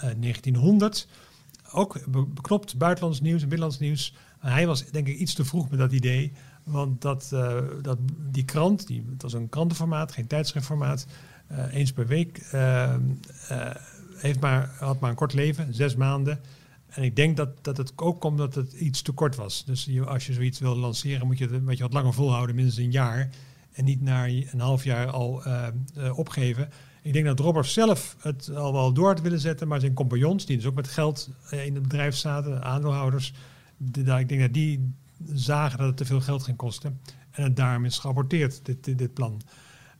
1900. 0.00 1.08
Ook 1.72 2.04
beknopt 2.34 2.76
buitenlands 2.76 3.20
nieuws 3.20 3.42
en 3.42 3.48
binnenlands 3.48 3.78
nieuws. 3.78 4.14
hij 4.38 4.66
was 4.66 4.84
denk 4.84 5.08
ik 5.08 5.16
iets 5.16 5.34
te 5.34 5.44
vroeg 5.44 5.70
met 5.70 5.78
dat 5.78 5.92
idee. 5.92 6.32
Want 6.64 7.02
dat, 7.02 7.30
uh, 7.34 7.58
dat, 7.82 7.98
die 8.30 8.44
krant, 8.44 8.86
die, 8.86 9.04
was 9.18 9.32
een 9.32 9.48
krantenformaat, 9.48 10.12
geen 10.12 10.26
tijdschriftformaat, 10.26 11.06
uh, 11.52 11.74
eens 11.74 11.92
per 11.92 12.06
week, 12.06 12.48
uh, 12.54 12.94
heeft 14.16 14.40
maar, 14.40 14.70
had 14.78 15.00
maar 15.00 15.10
een 15.10 15.16
kort 15.16 15.32
leven, 15.32 15.74
zes 15.74 15.96
maanden. 15.96 16.40
En 16.86 17.02
ik 17.02 17.16
denk 17.16 17.36
dat, 17.36 17.64
dat 17.64 17.76
het 17.76 17.92
ook 17.96 18.20
komt 18.20 18.38
dat 18.38 18.54
het 18.54 18.72
iets 18.72 19.02
te 19.02 19.12
kort 19.12 19.36
was. 19.36 19.64
Dus 19.64 19.84
je, 19.84 20.04
als 20.04 20.26
je 20.26 20.32
zoiets 20.32 20.58
wil 20.58 20.76
lanceren, 20.76 21.26
moet 21.26 21.38
je 21.38 21.44
het 21.44 21.52
een 21.52 21.64
beetje 21.64 21.82
wat 21.82 21.92
langer 21.92 22.12
volhouden, 22.12 22.54
minstens 22.54 22.86
een 22.86 22.92
jaar. 22.92 23.30
En 23.72 23.84
niet 23.84 24.02
na 24.02 24.26
een 24.26 24.60
half 24.60 24.84
jaar 24.84 25.10
al 25.10 25.42
opgeven. 26.14 26.70
Ik 27.02 27.12
denk 27.12 27.24
dat 27.24 27.38
Robert 27.38 27.66
zelf 27.66 28.16
het 28.18 28.50
al 28.54 28.72
wel 28.72 28.92
door 28.92 29.08
had 29.08 29.20
willen 29.20 29.40
zetten, 29.40 29.68
maar 29.68 29.80
zijn 29.80 29.94
compagnons, 29.94 30.46
die 30.46 30.56
dus 30.56 30.66
ook 30.66 30.74
met 30.74 30.88
geld 30.88 31.28
in 31.50 31.74
het 31.74 31.82
bedrijf 31.82 32.16
zaten, 32.16 32.62
aandeelhouders, 32.62 33.32
ik 33.94 34.28
denk 34.28 34.40
dat 34.40 34.52
die 34.52 34.94
zagen 35.32 35.78
dat 35.78 35.86
het 35.86 35.96
te 35.96 36.04
veel 36.04 36.20
geld 36.20 36.42
ging 36.42 36.56
kosten. 36.56 37.00
En 37.30 37.42
het 37.42 37.56
daarom 37.56 37.84
is 37.84 37.98
geaborteerd, 37.98 38.64
dit, 38.64 38.98
dit, 38.98 39.14
plan. 39.14 39.42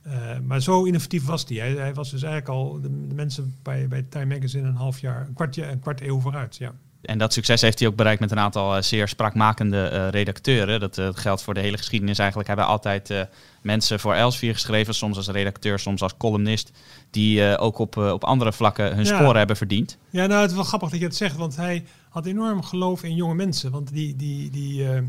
Uh, 0.07 0.39
maar 0.39 0.61
zo 0.61 0.83
innovatief 0.83 1.25
was 1.25 1.45
hij. 1.47 1.57
hij. 1.57 1.93
was 1.93 2.11
dus 2.11 2.23
eigenlijk 2.23 2.53
al 2.53 2.81
de, 2.81 3.07
de, 3.07 3.15
mensen 3.15 3.55
bij, 3.61 3.87
bij 3.87 4.03
Time 4.03 4.35
Magazine 4.35 4.67
een 4.67 4.75
half 4.75 4.99
jaar, 4.99 5.27
een 5.27 5.33
kwart, 5.33 5.57
een 5.57 5.79
kwart 5.79 6.01
eeuw 6.01 6.19
vooruit. 6.19 6.55
Ja. 6.55 6.73
En 7.05 7.17
dat 7.17 7.33
succes 7.33 7.61
heeft 7.61 7.79
hij 7.79 7.87
ook 7.87 7.95
bereikt 7.95 8.19
met 8.19 8.31
een 8.31 8.39
aantal 8.39 8.75
uh, 8.75 8.81
zeer 8.81 9.07
spraakmakende 9.07 9.89
uh, 9.93 10.09
redacteuren. 10.09 10.79
Dat 10.79 11.01
geldt 11.13 11.41
voor 11.41 11.53
de 11.53 11.59
hele 11.59 11.77
geschiedenis 11.77 12.17
eigenlijk. 12.17 12.47
Hebben 12.47 12.67
altijd 12.67 13.27
mensen 13.61 13.99
voor 13.99 14.13
Elsevier 14.13 14.53
geschreven, 14.53 14.95
soms 14.95 15.17
als 15.17 15.27
redacteur, 15.27 15.79
soms 15.79 16.01
als 16.01 16.17
columnist, 16.17 16.71
die 17.09 17.57
ook 17.57 17.77
op, 17.77 17.97
op 17.97 18.23
andere 18.23 18.53
vlakken 18.53 18.95
hun 18.95 19.05
sporen 19.05 19.37
hebben 19.37 19.57
verdiend. 19.57 19.97
Ja, 20.09 20.25
nou 20.25 20.41
het 20.41 20.49
is 20.49 20.55
wel 20.55 20.65
grappig 20.65 20.89
dat 20.89 20.99
je 20.99 21.05
het 21.05 21.15
zegt, 21.15 21.35
want 21.35 21.55
hij 21.55 21.83
had 22.15 22.25
enorm 22.25 22.63
geloof 22.63 23.03
in 23.03 23.15
jonge 23.15 23.35
mensen. 23.35 23.71
Want 23.71 23.93
die, 23.93 24.15
die, 24.15 24.49
die, 24.49 24.83
uh, 24.83 25.01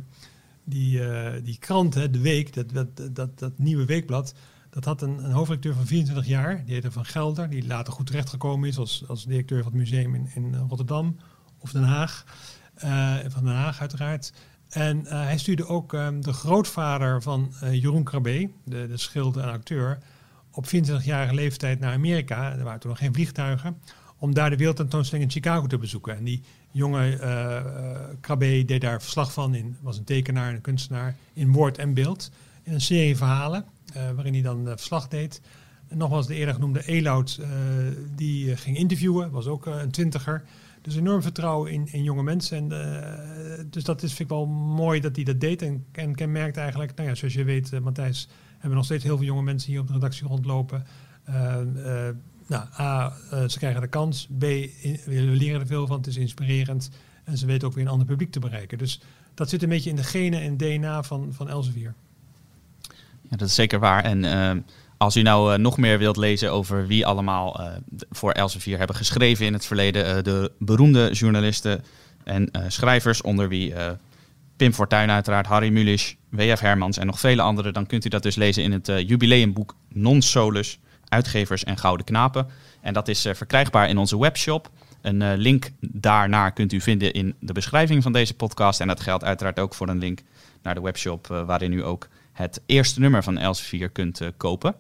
die, 0.65 1.01
uh, 1.01 1.31
die 1.43 1.59
krant, 1.59 1.95
hè, 1.95 2.11
De 2.11 2.21
Week, 2.21 2.55
dat, 2.55 2.71
dat, 2.71 2.87
dat, 3.17 3.39
dat 3.39 3.53
nieuwe 3.57 3.85
weekblad, 3.85 4.35
dat 4.71 4.85
had 4.85 5.03
een, 5.03 5.25
een 5.25 5.31
hoofdredacteur 5.31 5.75
van 5.75 5.87
24 5.87 6.27
jaar. 6.27 6.63
Die 6.65 6.75
heette 6.75 6.91
Van 6.93 7.05
Gelder, 7.05 7.51
die 7.51 7.67
later 7.67 7.93
goed 7.93 8.07
terechtgekomen 8.07 8.69
is 8.69 8.79
als, 8.79 9.05
als 9.09 9.25
directeur 9.25 9.63
van 9.63 9.73
het 9.73 9.81
museum 9.81 10.15
in, 10.15 10.29
in 10.35 10.55
Rotterdam 10.69 11.17
Den 11.73 11.85
Haag. 11.85 12.25
Uh, 12.85 13.15
van 13.27 13.45
Den 13.45 13.55
Haag 13.55 13.81
uiteraard. 13.81 14.33
En 14.69 15.07
hij 15.07 15.39
stuurde 15.39 15.67
ook 15.67 15.95
ehm, 15.95 16.21
de 16.21 16.33
grootvader 16.33 17.23
van 17.23 17.53
Jeroen 17.71 18.05
Krabbe, 18.05 18.51
de, 18.65 18.87
de 18.89 18.97
schilder 18.97 19.43
en 19.43 19.51
acteur, 19.51 19.99
op 20.51 20.67
24-jarige 20.67 21.35
leeftijd 21.35 21.81
naar 21.81 21.93
Amerika. 21.93 22.53
Er 22.53 22.65
waren 22.65 22.81
toen 22.81 22.91
nog 22.91 22.99
geen 22.99 23.15
vliegtuigen 23.15 23.77
om 24.19 24.35
daar 24.35 24.51
de 24.51 24.57
wereldtentoonstelling 24.57 25.27
in 25.27 25.33
Chicago 25.33 25.67
te 25.67 25.79
bezoeken. 25.79 26.17
En 26.17 26.25
die 26.25 26.43
jonge 26.71 27.19
uh, 28.29 28.39
deed 28.67 28.81
daar 28.81 29.03
verslag 29.03 29.33
van. 29.33 29.55
In, 29.55 29.77
was 29.81 29.99
een 29.99 30.05
tekenaar 30.05 30.49
en 30.49 30.55
een 30.55 30.61
kunstenaar 30.61 31.17
in 31.33 31.53
woord 31.53 31.79
en 31.79 31.95
beeld. 31.95 32.31
In 32.63 32.73
een 32.73 32.81
serie 32.81 33.17
verhalen 33.17 33.65
waarin 34.15 34.33
hij 34.33 34.43
dan 34.43 34.67
verslag 34.67 35.09
deed. 35.09 35.41
En 35.89 35.99
nogmaals 35.99 36.27
de 36.27 36.35
eerder 36.35 36.55
genoemde 36.55 36.87
Eloud, 36.87 37.41
die 38.15 38.57
ging 38.57 38.77
interviewen. 38.77 39.31
Was 39.31 39.47
ook 39.47 39.67
een 39.67 39.91
twintiger. 39.91 40.45
Dus 40.87 40.97
enorm 40.97 41.23
vertrouwen 41.23 41.73
in, 41.73 41.89
in 41.93 42.03
jonge 42.03 42.23
mensen. 42.23 42.73
En, 42.73 43.71
dus 43.71 43.85
dat 43.85 44.03
is, 44.03 44.09
vind 44.09 44.31
ik 44.31 44.37
wel 44.37 44.47
mooi 44.47 45.01
dat 45.01 45.17
hij 45.17 45.25
dat 45.25 45.41
deed. 45.41 45.63
En, 45.63 45.85
en 45.93 46.15
kenmerkt 46.15 46.57
eigenlijk, 46.57 46.97
nou 46.97 47.09
ja, 47.09 47.15
zoals 47.15 47.35
je 47.35 47.45
weet, 47.45 47.81
Matthijs, 47.81 48.29
hebben 48.53 48.77
nog 48.77 48.85
steeds 48.85 49.05
heel 49.05 49.17
veel 49.17 49.27
jonge 49.27 49.43
mensen 49.43 49.71
hier 49.71 49.81
op 49.81 49.87
de 49.87 49.93
redactie 49.93 50.27
rondlopen 50.27 50.87
nou, 52.47 52.65
A, 52.79 53.13
ze 53.49 53.59
krijgen 53.59 53.81
de 53.81 53.89
kans. 53.89 54.27
B, 54.39 54.41
we 54.41 55.03
leren 55.07 55.61
er 55.61 55.67
veel 55.67 55.87
van. 55.87 55.97
Het 55.97 56.07
is 56.07 56.17
inspirerend. 56.17 56.91
En 57.25 57.39
ze 57.39 57.47
weten 57.47 57.69
ook 57.69 57.75
weer 57.75 57.85
een 57.85 57.91
ander 57.91 58.07
publiek 58.07 58.31
te 58.31 58.41
bereiken. 58.41 58.79
Dus 58.79 59.01
dat 59.35 59.49
zit 59.49 59.63
een 59.63 59.69
beetje 59.69 59.91
in 59.91 59.97
de 59.97 60.05
genen 60.05 60.41
en 60.41 60.57
DNA 60.57 61.03
van, 61.03 61.33
van 61.33 61.49
Elsevier. 61.49 61.95
Ja, 63.23 63.37
dat 63.37 63.49
is 63.49 63.55
zeker 63.55 63.79
waar. 63.79 64.05
En 64.05 64.25
als 64.97 65.17
u 65.17 65.23
nou 65.23 65.53
uh, 65.53 65.59
nog 65.59 65.77
meer 65.77 65.99
wilt 65.99 66.17
lezen 66.17 66.53
over 66.53 66.87
wie 66.87 67.07
allemaal 67.07 67.61
voor 68.11 68.33
Elsevier 68.33 68.79
hebben 68.79 68.97
geschreven 68.97 69.47
in 69.47 69.53
het 69.53 69.67
verleden. 69.67 70.25
de 70.25 70.53
beroemde 70.59 71.11
journalisten 71.13 71.85
en 72.25 72.51
schrijvers, 72.69 73.23
onder 73.23 73.49
wie 73.49 73.75
Pim 74.57 74.73
Fortuyn 74.73 75.11
uiteraard, 75.11 75.47
Harry 75.47 75.69
Mulisch, 75.69 76.17
W.F. 76.29 76.61
Hermans 76.61 76.99
en 76.99 77.07
nog 77.07 77.21
vele 77.21 77.43
anderen. 77.43 77.73
Dan 77.73 77.87
kunt 77.87 78.05
u 78.05 78.09
dat 78.09 78.23
dus 78.23 78.35
lezen 78.35 78.63
in 78.63 78.73
het 78.73 78.87
jubileumboek 78.87 79.75
Non 79.89 80.23
Solus 80.23 80.79
uitgevers 81.09 81.65
en 81.65 81.79
gouden 81.79 82.07
knapen. 82.07 82.47
En 82.81 82.93
dat 82.93 83.09
is 83.09 83.25
eh, 83.25 83.35
verkrijgbaar 83.35 83.89
in 83.89 83.99
onze 83.99 84.19
webshop. 84.19 84.71
Een 85.01 85.21
uh, 85.21 85.33
link 85.37 85.71
daarnaar 85.81 86.53
kunt 86.53 86.73
u 86.73 86.81
vinden 86.81 87.13
in 87.13 87.35
de 87.41 87.53
beschrijving 87.53 88.03
van 88.03 88.13
deze 88.13 88.35
podcast. 88.35 88.81
En 88.81 88.87
dat 88.87 89.01
geldt 89.01 89.25
uiteraard 89.25 89.59
ook 89.59 89.75
voor 89.75 89.89
een 89.89 89.99
link 89.99 90.21
naar 90.63 90.75
de 90.75 90.81
webshop, 90.81 91.29
uh, 91.31 91.43
waarin 91.43 91.73
u 91.73 91.85
ook 91.85 92.09
het 92.37 92.61
eerste 92.67 93.01
nummer 93.01 93.23
van 93.23 93.39
Elsevier 93.39 93.89
kunt 93.89 94.21
kopen. 94.37 94.75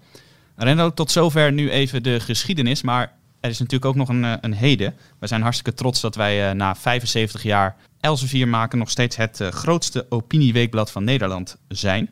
Rendo, 0.56 0.94
tot 0.94 1.10
zover 1.10 1.52
nu 1.52 1.70
even 1.70 2.02
de 2.02 2.20
geschiedenis. 2.20 2.82
Maar 2.82 3.12
er 3.40 3.50
is 3.50 3.58
natuurlijk 3.58 3.84
ook 3.84 3.94
nog 3.94 4.08
een, 4.08 4.44
een 4.44 4.54
heden. 4.54 4.94
We 5.18 5.26
zijn 5.26 5.42
hartstikke 5.42 5.74
trots 5.74 6.00
dat 6.00 6.14
wij 6.14 6.52
na 6.52 6.74
75 6.74 7.42
jaar 7.42 7.76
Elsevier 8.00 8.48
maken 8.48 8.78
nog 8.78 8.90
steeds 8.90 9.16
het 9.16 9.40
grootste 9.50 10.06
opinieweekblad 10.08 10.90
van 10.90 11.04
Nederland 11.04 11.56
zijn. 11.68 12.10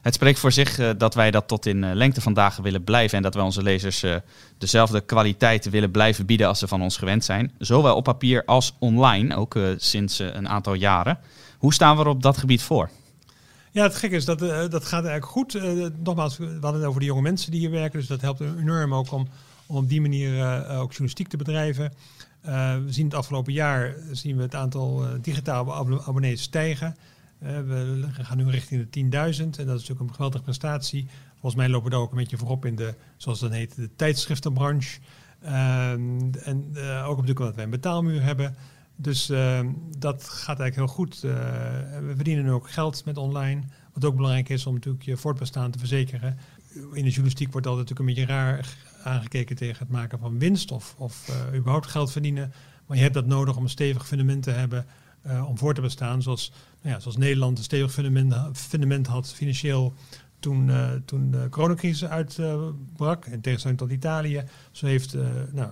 Het 0.00 0.14
spreekt 0.14 0.38
voor 0.38 0.52
zich 0.52 0.78
uh, 0.78 0.90
dat 0.98 1.14
wij 1.14 1.30
dat 1.30 1.48
tot 1.48 1.66
in 1.66 1.82
uh, 1.82 1.90
lengte 1.92 2.20
van 2.20 2.34
dagen 2.34 2.62
willen 2.62 2.84
blijven 2.84 3.16
en 3.16 3.22
dat 3.22 3.34
wij 3.34 3.44
onze 3.44 3.62
lezers 3.62 4.04
uh, 4.04 4.16
dezelfde 4.58 5.00
kwaliteit 5.00 5.70
willen 5.70 5.90
blijven 5.90 6.26
bieden 6.26 6.48
als 6.48 6.58
ze 6.58 6.68
van 6.68 6.82
ons 6.82 6.96
gewend 6.96 7.24
zijn. 7.24 7.52
Zowel 7.58 7.96
op 7.96 8.04
papier 8.04 8.44
als 8.44 8.74
online, 8.78 9.36
ook 9.36 9.58
sinds 9.76 10.18
een 10.18 10.48
aantal 10.48 10.74
jaren. 10.74 11.18
Hoe 11.58 11.74
staan 11.74 11.96
we 11.96 12.02
er 12.02 12.08
op 12.08 12.22
dat 12.22 12.38
gebied 12.38 12.62
voor? 12.62 12.90
Ja, 13.72 13.82
het 13.82 13.94
gekke 13.94 14.16
is, 14.16 14.24
dat, 14.24 14.38
dat 14.70 14.84
gaat 14.84 15.04
eigenlijk 15.04 15.26
goed. 15.26 15.60
nogmaals, 16.02 16.36
we 16.36 16.44
hadden 16.44 16.80
het 16.80 16.84
over 16.84 17.00
de 17.00 17.06
jonge 17.06 17.22
mensen 17.22 17.50
die 17.50 17.60
hier 17.60 17.70
werken, 17.70 17.98
dus 17.98 18.08
dat 18.08 18.20
helpt 18.20 18.40
enorm 18.40 18.94
ook 18.94 19.12
om, 19.12 19.28
om 19.66 19.76
op 19.76 19.88
die 19.88 20.00
manier 20.00 20.44
ook 20.68 20.90
journalistiek 20.90 21.28
te 21.28 21.36
bedrijven. 21.36 21.92
we 22.40 22.86
zien 22.88 23.04
het 23.04 23.14
afgelopen 23.14 23.52
jaar 23.52 23.94
zien 24.12 24.36
we 24.36 24.42
het 24.42 24.54
aantal 24.54 25.04
digitale 25.20 25.72
abonnees 26.02 26.42
stijgen. 26.42 26.96
we 27.38 28.08
gaan 28.12 28.36
nu 28.36 28.50
richting 28.50 28.90
de 28.90 29.00
10.000 29.00 29.10
en 29.10 29.50
dat 29.50 29.58
is 29.58 29.64
natuurlijk 29.66 30.00
een 30.00 30.14
geweldige 30.14 30.44
prestatie. 30.44 31.06
Volgens 31.30 31.54
mij 31.54 31.68
lopen 31.68 31.84
we 31.84 31.90
daar 31.90 32.00
ook 32.00 32.10
een 32.10 32.18
beetje 32.18 32.36
voorop 32.36 32.64
in 32.64 32.76
de, 32.76 32.94
zoals 33.16 33.40
dat 33.40 33.50
heet, 33.50 33.76
de 33.76 33.90
tijdschriftenbranche. 33.96 34.98
Ehm, 35.42 36.32
en 36.42 36.64
ook 36.78 37.16
natuurlijk 37.16 37.38
omdat 37.38 37.54
wij 37.54 37.64
een 37.64 37.70
betaalmuur 37.70 38.22
hebben. 38.22 38.56
Dus 39.02 39.30
uh, 39.30 39.60
dat 39.98 40.24
gaat 40.24 40.60
eigenlijk 40.60 40.76
heel 40.76 40.86
goed. 40.86 41.14
Uh, 41.24 41.32
we 42.06 42.12
verdienen 42.14 42.52
ook 42.52 42.70
geld 42.70 43.04
met 43.04 43.16
online. 43.16 43.62
Wat 43.92 44.04
ook 44.04 44.16
belangrijk 44.16 44.48
is 44.48 44.66
om 44.66 44.74
natuurlijk 44.74 45.04
je 45.04 45.16
voortbestaan 45.16 45.70
te 45.70 45.78
verzekeren. 45.78 46.38
In 46.74 47.04
de 47.04 47.08
journalistiek 47.08 47.52
wordt 47.52 47.66
altijd 47.66 47.88
natuurlijk 47.88 48.18
een 48.18 48.24
beetje 48.26 48.34
raar 48.34 48.76
aangekeken 49.02 49.56
tegen 49.56 49.78
het 49.78 49.90
maken 49.90 50.18
van 50.18 50.38
winst 50.38 50.72
of, 50.72 50.94
of 50.98 51.28
uh, 51.28 51.58
überhaupt 51.58 51.86
geld 51.86 52.12
verdienen. 52.12 52.52
Maar 52.86 52.96
je 52.96 53.02
hebt 53.02 53.14
dat 53.14 53.26
nodig 53.26 53.56
om 53.56 53.62
een 53.62 53.68
stevig 53.68 54.06
fundament 54.06 54.42
te 54.42 54.50
hebben 54.50 54.86
uh, 55.26 55.48
om 55.48 55.58
voor 55.58 55.74
te 55.74 55.80
bestaan. 55.80 56.22
Zoals, 56.22 56.52
nou 56.82 56.94
ja, 56.94 57.00
zoals 57.00 57.16
Nederland 57.16 57.58
een 57.58 57.64
stevig 57.64 57.92
fundament 58.52 59.06
had 59.06 59.32
financieel 59.32 59.94
toen, 60.40 60.68
uh, 60.68 60.88
toen 61.04 61.30
de 61.30 61.46
coronacrisis 61.50 62.08
uitbrak. 62.08 63.26
in 63.26 63.40
tegenstelling 63.40 63.78
tot 63.78 63.90
Italië. 63.90 64.44
Zo 64.70 64.86
heeft 64.86 65.14
uh, 65.14 65.22
nou, 65.52 65.68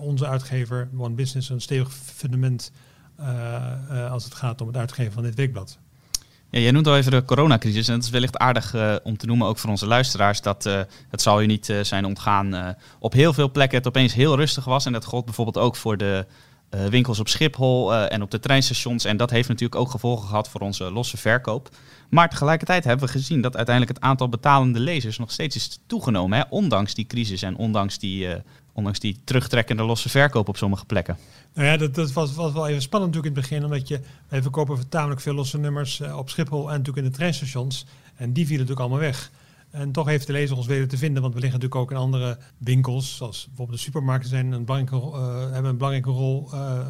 onze 0.00 0.26
uitgever 0.26 0.88
One 0.96 1.14
Business 1.14 1.48
een 1.48 1.60
stevig 1.60 1.92
fundament 1.92 2.72
als 4.10 4.24
het 4.24 4.34
gaat 4.34 4.60
om 4.60 4.66
het 4.66 4.76
uitgeven 4.76 5.12
van 5.12 5.22
dit 5.22 5.34
weekblad. 5.34 5.78
Ja, 6.50 6.60
jij 6.60 6.70
noemt 6.70 6.86
al 6.86 6.96
even 6.96 7.10
de 7.10 7.24
coronacrisis. 7.24 7.88
En 7.88 7.94
het 7.94 8.04
is 8.04 8.10
wellicht 8.10 8.38
aardig 8.38 8.74
om 9.02 9.16
te 9.16 9.26
noemen, 9.26 9.46
ook 9.46 9.58
voor 9.58 9.70
onze 9.70 9.86
luisteraars, 9.86 10.40
dat 10.40 10.64
het 11.08 11.22
zal 11.22 11.42
u 11.42 11.46
niet 11.46 11.74
zijn 11.82 12.04
ontgaan. 12.04 12.76
op 12.98 13.12
heel 13.12 13.32
veel 13.32 13.50
plekken 13.50 13.78
het 13.78 13.86
opeens 13.86 14.14
heel 14.14 14.36
rustig 14.36 14.64
was. 14.64 14.86
En 14.86 14.92
dat 14.92 15.04
gold 15.04 15.24
bijvoorbeeld 15.24 15.58
ook 15.58 15.76
voor 15.76 15.96
de 15.96 16.26
winkels 16.90 17.20
op 17.20 17.28
Schiphol 17.28 17.94
en 17.94 18.22
op 18.22 18.30
de 18.30 18.40
treinstations. 18.40 19.04
En 19.04 19.16
dat 19.16 19.30
heeft 19.30 19.48
natuurlijk 19.48 19.80
ook 19.80 19.90
gevolgen 19.90 20.28
gehad 20.28 20.48
voor 20.48 20.60
onze 20.60 20.90
losse 20.90 21.16
verkoop. 21.16 21.68
Maar 22.08 22.30
tegelijkertijd 22.30 22.84
hebben 22.84 23.06
we 23.06 23.12
gezien 23.12 23.40
dat 23.40 23.56
uiteindelijk 23.56 23.96
het 23.96 24.06
aantal 24.06 24.28
betalende 24.28 24.80
lezers 24.80 25.18
nog 25.18 25.30
steeds 25.30 25.56
is 25.56 25.80
toegenomen. 25.86 26.38
Hè? 26.38 26.44
Ondanks 26.50 26.94
die 26.94 27.06
crisis 27.06 27.42
en 27.42 27.56
ondanks 27.56 27.98
die, 27.98 28.28
ondanks 28.72 28.98
die 28.98 29.20
terugtrekkende 29.24 29.82
losse 29.82 30.08
verkoop 30.08 30.48
op 30.48 30.56
sommige 30.56 30.84
plekken. 30.84 31.16
Nou 31.54 31.66
ja, 31.68 31.76
dat, 31.76 31.94
dat 31.94 32.12
was, 32.12 32.34
was 32.34 32.52
wel 32.52 32.68
even 32.68 32.82
spannend 32.82 33.14
natuurlijk 33.14 33.36
in 33.36 33.42
het 33.42 33.50
begin. 33.50 33.70
Omdat 33.70 33.88
je, 33.88 34.00
wij 34.28 34.42
verkopen 34.42 34.88
tamelijk 34.88 35.20
veel 35.20 35.34
losse 35.34 35.58
nummers 35.58 36.00
op 36.00 36.30
Schiphol 36.30 36.70
en 36.70 36.76
natuurlijk 36.76 37.06
in 37.06 37.10
de 37.12 37.16
treinstations. 37.16 37.86
En 38.16 38.32
die 38.32 38.46
vielen 38.46 38.66
natuurlijk 38.66 38.80
allemaal 38.80 39.10
weg. 39.10 39.30
En 39.72 39.92
toch 39.92 40.06
heeft 40.06 40.26
de 40.26 40.32
lezer 40.32 40.56
ons 40.56 40.66
weten 40.66 40.88
te 40.88 40.96
vinden, 40.96 41.22
want 41.22 41.34
we 41.34 41.40
liggen 41.40 41.60
natuurlijk 41.60 41.84
ook 41.84 41.96
in 41.98 42.04
andere 42.04 42.38
winkels, 42.58 43.16
zoals 43.16 43.46
bijvoorbeeld 43.46 43.78
de 43.78 43.84
supermarkten 43.84 44.30
zijn 44.30 44.52
een 44.52 44.64
belangrijke, 44.64 45.06
uh, 45.06 45.50
hebben 45.50 45.70
een 45.70 45.76
belangrijke 45.76 46.10
rol 46.10 46.48
uh, 46.54 46.86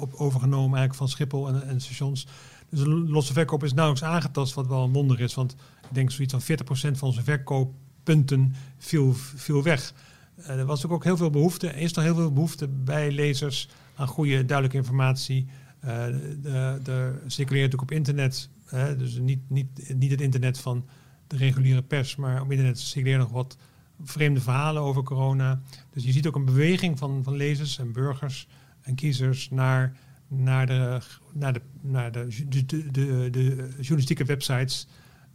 op, 0.00 0.14
overgenomen 0.14 0.78
eigenlijk 0.78 0.94
van 0.94 1.08
Schiphol 1.08 1.48
en, 1.48 1.66
en, 1.66 1.80
stations. 1.80 2.26
Dus 2.70 2.80
de 2.80 2.88
losse 2.88 3.32
verkoop 3.32 3.64
is 3.64 3.72
nauwelijks 3.72 4.08
aangetast, 4.08 4.54
wat 4.54 4.66
wel 4.66 4.84
een 4.84 4.92
wonder 4.92 5.20
is. 5.20 5.34
Want 5.34 5.52
ik 5.52 5.94
denk 5.94 6.10
zoiets 6.10 6.34
van 6.34 6.56
40% 6.92 6.98
van 6.98 7.08
onze 7.08 7.22
verkooppunten 7.22 8.54
viel, 8.78 9.14
viel 9.14 9.62
weg. 9.62 9.94
er 10.36 10.64
was 10.64 10.86
ook 10.86 11.04
heel 11.04 11.16
veel 11.16 11.30
behoefte, 11.30 11.68
er 11.68 11.76
is 11.76 11.92
nog 11.92 12.04
heel 12.04 12.14
veel 12.14 12.32
behoefte 12.32 12.68
bij 12.68 13.10
lezers 13.10 13.68
aan 13.94 14.06
goede, 14.06 14.44
duidelijke 14.44 14.76
informatie. 14.76 15.48
Er 16.44 17.20
circuleert 17.26 17.74
ook 17.74 17.82
op 17.82 17.90
internet, 17.90 18.48
dus 18.98 19.18
niet, 19.18 19.50
niet, 19.50 19.94
niet 19.94 20.10
het 20.10 20.20
internet 20.20 20.58
van 20.58 20.84
de 21.28 21.36
reguliere 21.36 21.82
pers, 21.82 22.16
maar 22.16 22.40
op 22.40 22.50
internet 22.50 22.78
circuleren 22.78 23.20
nog 23.20 23.30
wat 23.30 23.56
vreemde 24.02 24.40
verhalen 24.40 24.82
over 24.82 25.02
corona. 25.02 25.60
Dus 25.90 26.04
je 26.04 26.12
ziet 26.12 26.26
ook 26.26 26.34
een 26.34 26.44
beweging 26.44 26.98
van, 26.98 27.20
van 27.24 27.36
lezers 27.36 27.78
en 27.78 27.92
burgers 27.92 28.48
en 28.80 28.94
kiezers 28.94 29.50
naar, 29.50 29.96
naar, 30.28 30.66
de, 30.66 31.00
naar, 31.32 31.52
de, 31.52 31.60
naar 31.80 32.12
de, 32.12 32.26
de, 32.48 33.30
de, 33.30 33.68
journalistieke 33.76 34.24
websites, 34.24 34.86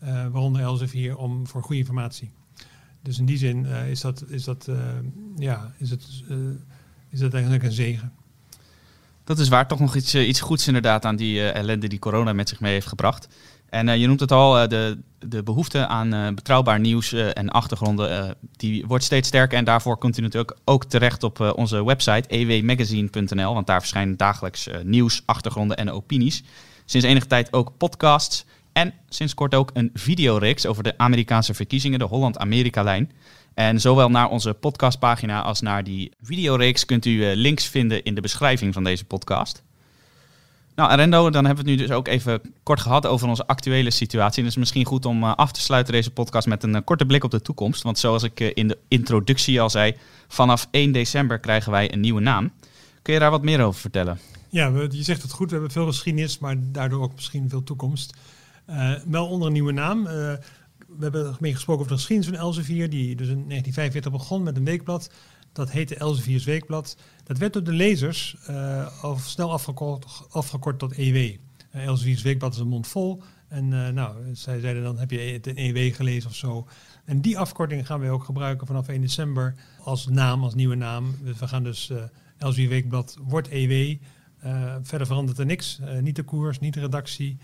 uh, 0.04 0.10
waaronder 0.10 0.62
Elsevier, 0.62 1.18
om 1.18 1.48
voor 1.48 1.62
goede 1.62 1.82
informatie. 1.82 2.32
Dus 3.02 3.20
in 3.20 3.26
die 3.26 3.38
zin 3.38 3.66
uh, 3.66 3.90
is 3.90 4.02
dat, 4.02 4.24
is 4.28 4.44
dat, 4.44 4.68
uh, 4.70 4.78
ja, 5.36 5.74
is 5.78 5.90
het, 5.90 6.24
is 7.10 7.20
dat 7.20 7.34
eigenlijk 7.34 7.64
een 7.64 7.72
zegen. 7.72 8.14
Dat 9.24 9.40
is 9.40 9.50
waar, 9.50 9.68
toch 9.68 9.80
nog 9.80 9.96
iets, 9.96 10.14
eh, 10.14 10.28
iets 10.28 10.42
goeds 10.42 10.68
inderdaad 10.68 11.06
aan 11.06 11.16
die 11.16 11.52
ellende 11.52 11.88
die 11.88 12.00
corona 12.00 12.34
met 12.34 12.50
zich 12.50 12.60
mee 12.60 12.74
heeft 12.74 12.88
gebracht. 12.88 13.28
En 13.74 13.88
uh, 13.88 13.96
je 13.96 14.08
noemt 14.08 14.20
het 14.20 14.32
al, 14.32 14.68
de, 14.68 14.98
de 15.20 15.44
behoefte 15.44 15.88
aan 15.88 16.36
betrouwbaar 16.36 16.80
nieuws 16.80 17.14
en 17.14 17.50
achtergronden, 17.50 18.36
die 18.52 18.86
wordt 18.88 19.04
steeds 19.04 19.28
sterker. 19.28 19.58
En 19.58 19.64
daarvoor 19.64 19.98
kunt 19.98 20.18
u 20.18 20.22
natuurlijk 20.22 20.58
ook 20.66 20.86
terecht 20.86 21.24
op 21.24 21.54
onze 21.56 21.86
website 21.86 22.30
ewmagazine.nl, 22.30 23.54
want 23.54 23.68
daar 23.68 23.80
verschijnen 23.80 24.18
dagelijks 24.18 24.70
nieuws, 24.84 25.24
achtergronden 25.26 25.78
en 25.78 25.92
opinies. 25.92 26.44
Sinds 26.86 27.08
enige 27.08 27.28
tijd 27.28 27.54
ook 27.54 27.72
podcasts 27.78 28.46
en 28.74 28.94
sinds 29.10 29.34
kort 29.34 29.56
ook 29.56 29.72
een 29.74 29.90
videoreeks 29.94 30.66
over 30.66 30.84
de 30.84 30.98
Amerikaanse 30.98 31.54
verkiezingen, 31.54 32.00
de 32.00 32.06
Holland-Amerika-lijn. 32.06 33.12
En 33.54 33.82
zowel 33.82 34.10
naar 34.10 34.30
onze 34.30 34.54
podcastpagina 34.54 35.42
als 35.42 35.62
naar 35.62 35.84
die 35.84 36.12
videoreeks 36.22 36.86
kunt 36.86 37.06
u 37.06 37.26
eh, 37.26 37.36
links 37.36 37.66
vinden 37.66 38.04
in 38.04 38.16
de 38.16 38.22
beschrijving 38.22 38.74
van 38.74 38.84
deze 38.84 39.06
podcast. 39.06 39.64
Nou, 40.76 40.90
Arendo, 40.90 41.30
dan 41.30 41.46
hebben 41.46 41.66
we 41.66 41.72
het 41.72 41.80
nu 41.80 41.88
dus 41.88 41.96
ook 41.96 42.08
even 42.08 42.42
kort 42.64 42.82
gehad 42.82 43.06
over 43.06 43.28
onze 43.28 43.48
actuele 43.48 43.92
situatie. 43.92 44.38
En 44.38 44.44
het 44.44 44.52
is 44.52 44.60
misschien 44.60 44.86
goed 44.86 45.06
om 45.06 45.24
eh, 45.24 45.36
af 45.36 45.52
te 45.52 45.62
sluiten 45.62 45.94
deze 45.94 46.12
podcast 46.12 46.48
met 46.48 46.64
een 46.64 46.76
eh, 46.76 46.82
korte 46.84 47.06
blik 47.06 47.24
op 47.24 47.32
de 47.32 47.42
toekomst. 47.42 47.84
Want 47.84 48.00
zoals 48.00 48.24
ik 48.24 48.40
in 48.40 48.68
de 48.68 48.78
introductie 48.88 49.62
al 49.62 49.70
zei, 49.70 49.96
vanaf 50.28 50.68
1 50.72 50.92
december 50.92 51.40
krijgen 51.40 51.72
wij 51.72 51.94
een 51.94 52.00
nieuwe 52.00 52.22
naam. 52.22 52.52
Kun 53.02 53.14
je 53.14 53.20
daar 53.20 53.32
wat 53.32 53.44
meer 53.44 53.62
over 53.64 53.82
vertellen? 53.82 54.20
Ja, 54.50 54.68
je 54.68 55.04
zegt 55.04 55.22
het 55.22 55.32
goed. 55.32 55.48
We 55.48 55.54
hebben 55.54 55.72
veel 55.72 55.86
geschiedenis, 55.86 56.40
maar 56.40 56.56
daardoor 56.60 57.02
ook 57.02 57.16
misschien 57.16 57.50
veel 57.50 57.64
toekomst. 57.64 58.18
wel 59.06 59.28
onder 59.28 59.48
een 59.48 59.54
nieuwe 59.54 59.72
naam 59.72 60.08
we 60.98 61.04
hebben 61.04 61.36
mee 61.40 61.54
gesproken 61.54 61.82
over 61.82 61.96
de 61.96 62.00
geschiedenis 62.00 62.32
van 62.32 62.46
Elsevier, 62.46 62.90
die 62.90 63.16
dus 63.16 63.28
in 63.28 63.48
1945 63.48 64.12
begon 64.12 64.44
met 64.44 64.58
een 64.58 64.66
weekblad. 64.66 65.10
Dat 65.54 65.72
heette 65.72 65.96
Elseviers 65.96 66.44
Weekblad. 66.44 66.98
Dat 67.24 67.38
werd 67.38 67.54
door 67.54 67.64
de 67.64 67.72
lezers 67.72 68.36
uh, 68.50 69.04
al 69.04 69.18
snel 69.18 69.52
afgekort, 69.52 70.06
afgekort 70.30 70.80
tot 70.80 70.98
EW. 70.98 71.16
Uh, 71.16 71.38
Elseviers 71.72 72.22
Weekblad 72.22 72.54
is 72.54 72.60
een 72.60 72.68
mond 72.68 72.88
vol. 72.88 73.22
En 73.48 73.72
uh, 73.72 73.88
nou, 73.88 74.36
zij 74.36 74.60
zeiden 74.60 74.84
dan 74.84 74.98
heb 74.98 75.12
je 75.12 75.20
het 75.20 75.48
in 75.48 75.56
EW 75.58 75.96
gelezen 75.96 76.30
of 76.30 76.36
zo. 76.36 76.68
En 77.06 77.22
die 77.22 77.38
afkorting 77.38 77.86
gaan 77.86 78.00
we 78.00 78.10
ook 78.10 78.24
gebruiken 78.24 78.68
vanaf 78.68 78.88
1 78.88 79.02
december 79.02 79.56
als 79.80 80.08
naam, 80.08 80.44
als 80.44 80.54
nieuwe 80.54 80.76
naam. 80.76 81.16
We 81.40 81.48
gaan 81.48 81.64
dus 81.64 81.92
uh, 82.40 82.68
Weekblad 82.70 83.18
wordt 83.22 83.48
EW. 83.48 83.98
verder 84.82 85.08
verandert 85.08 85.38
er 85.38 85.46
niks. 85.46 85.80
niet 86.02 86.16
de 86.16 86.24
koers, 86.24 86.60
niet 86.60 86.74
de 86.74 86.80
redactie, 86.80 87.38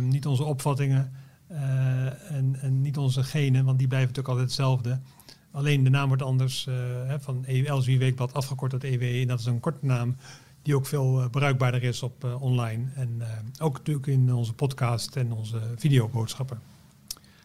niet 0.00 0.26
onze 0.26 0.44
opvattingen. 0.44 1.12
Eh, 1.50 2.30
en, 2.30 2.56
en, 2.60 2.80
niet 2.80 2.98
onze 2.98 3.22
genen, 3.22 3.64
want 3.64 3.78
die 3.78 3.88
blijven 3.88 4.08
natuurlijk 4.08 4.38
altijd 4.38 4.46
hetzelfde. 4.46 5.00
Alleen 5.52 5.84
de 5.84 5.90
naam 5.90 6.08
wordt 6.08 6.22
anders 6.22 6.66
uh, 6.68 7.14
van 7.18 7.44
LSW 7.48 7.98
Weekblad 7.98 8.34
afgekort 8.34 8.70
tot 8.70 8.84
EW. 8.84 9.02
En 9.02 9.26
dat 9.26 9.38
is 9.38 9.46
een 9.46 9.60
korte 9.60 9.86
naam 9.86 10.16
die 10.62 10.74
ook 10.74 10.86
veel 10.86 11.20
uh, 11.20 11.28
bruikbaarder 11.30 11.82
is 11.82 12.02
op 12.02 12.38
online. 12.40 12.84
En 12.94 13.22
ook 13.58 13.76
natuurlijk 13.76 14.06
in 14.06 14.34
onze 14.34 14.52
podcast 14.52 15.16
en 15.16 15.32
onze 15.32 15.60
videoboodschappen. 15.76 16.60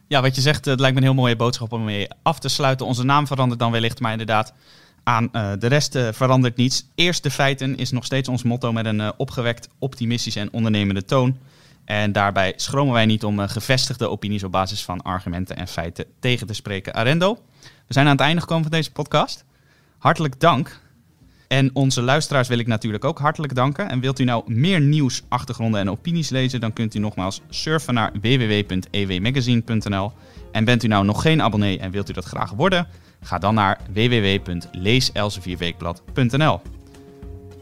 Ja, 0.08 0.22
wat 0.22 0.36
je 0.36 0.41
zegt, 0.41 0.65
het 0.65 0.80
lijkt 0.80 0.96
me 0.96 1.02
een 1.02 1.08
heel 1.08 1.22
mooie 1.22 1.36
boodschap 1.36 1.72
om 1.72 1.84
mee 1.84 2.08
af 2.22 2.39
te 2.39 2.50
sluiten. 2.50 2.86
Onze 2.86 3.04
naam 3.04 3.28
verandert 3.28 3.60
dan 3.60 3.72
wellicht, 3.72 4.00
maar 4.00 4.12
inderdaad, 4.12 4.54
aan 5.04 5.30
de 5.60 5.68
rest 5.68 5.98
verandert 6.12 6.56
niets. 6.56 6.86
Eerst 6.96 7.24
de 7.24 7.32
feiten 7.32 7.78
is 7.78 7.91
nog 7.91 8.06
steeds 8.06 8.30
ons 8.30 8.44
motto 8.44 8.72
met 8.72 8.86
een 8.86 9.13
opgewekt, 9.18 9.70
optimistisch 9.80 10.36
en 10.36 10.54
ondernemende 10.54 11.06
toon. 11.06 11.38
En 11.86 12.12
daarbij 12.12 12.54
schromen 12.56 12.93
wij 12.93 13.06
niet 13.06 13.24
om 13.24 13.39
eh, 13.39 13.50
gevestigde 13.50 14.10
opinies 14.10 14.43
op 14.43 14.52
basis 14.52 14.84
van 14.84 15.02
argumenten 15.02 15.58
en 15.58 15.67
feiten 15.67 16.06
tegen 16.19 16.48
te 16.48 16.54
spreken. 16.54 16.93
Arendo, 16.93 17.38
we 17.62 17.93
zijn 17.93 18.06
aan 18.06 18.12
het 18.12 18.21
einde 18.21 18.41
gekomen 18.41 18.63
van 18.63 18.71
deze 18.71 18.91
podcast. 18.91 19.45
Hartelijk 19.98 20.39
dank. 20.39 20.84
En 21.48 21.69
onze 21.74 22.02
luisteraars 22.02 22.48
wil 22.48 22.60
ik 22.60 22.67
natuurlijk 22.67 23.06
ook 23.06 23.19
hartelijk 23.19 23.56
danken. 23.56 23.89
En 23.89 24.00
wilt 24.00 24.19
u 24.19 24.24
nou 24.24 24.54
meer 24.54 24.82
nieuws, 24.82 25.24
achtergronden 25.28 25.80
en 25.80 25.89
opinies 25.89 26.30
lezen, 26.30 26.60
dan 26.60 26.74
kunt 26.74 26.95
u 26.95 27.00
nogmaals 27.00 27.41
surfen 27.50 27.93
naar 27.93 28.12
www.ewmagazine.nl. 28.21 30.12
En 30.52 30.65
bent 30.65 30.84
u 30.84 30.88
nou 30.88 31.06
nog 31.06 31.21
geen 31.21 31.41
abonnee 31.41 31.80
en 31.80 31.91
wilt 31.91 32.10
u 32.10 32.13
dat 32.13 32.26
graag 32.26 32.52
worden, 32.52 32.88
ga 33.21 33.38
dan 33.38 33.54
naar 33.54 33.80
www.leeselsevierweekblad.nl. 33.93 36.62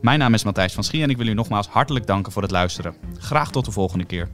Mijn 0.03 0.19
naam 0.19 0.33
is 0.33 0.43
Matthijs 0.43 0.73
van 0.73 0.83
Schie 0.83 1.03
en 1.03 1.09
ik 1.09 1.17
wil 1.17 1.27
u 1.27 1.33
nogmaals 1.33 1.67
hartelijk 1.67 2.07
danken 2.07 2.31
voor 2.31 2.41
het 2.41 2.51
luisteren. 2.51 2.95
Graag 3.17 3.51
tot 3.51 3.65
de 3.65 3.71
volgende 3.71 4.05
keer. 4.05 4.29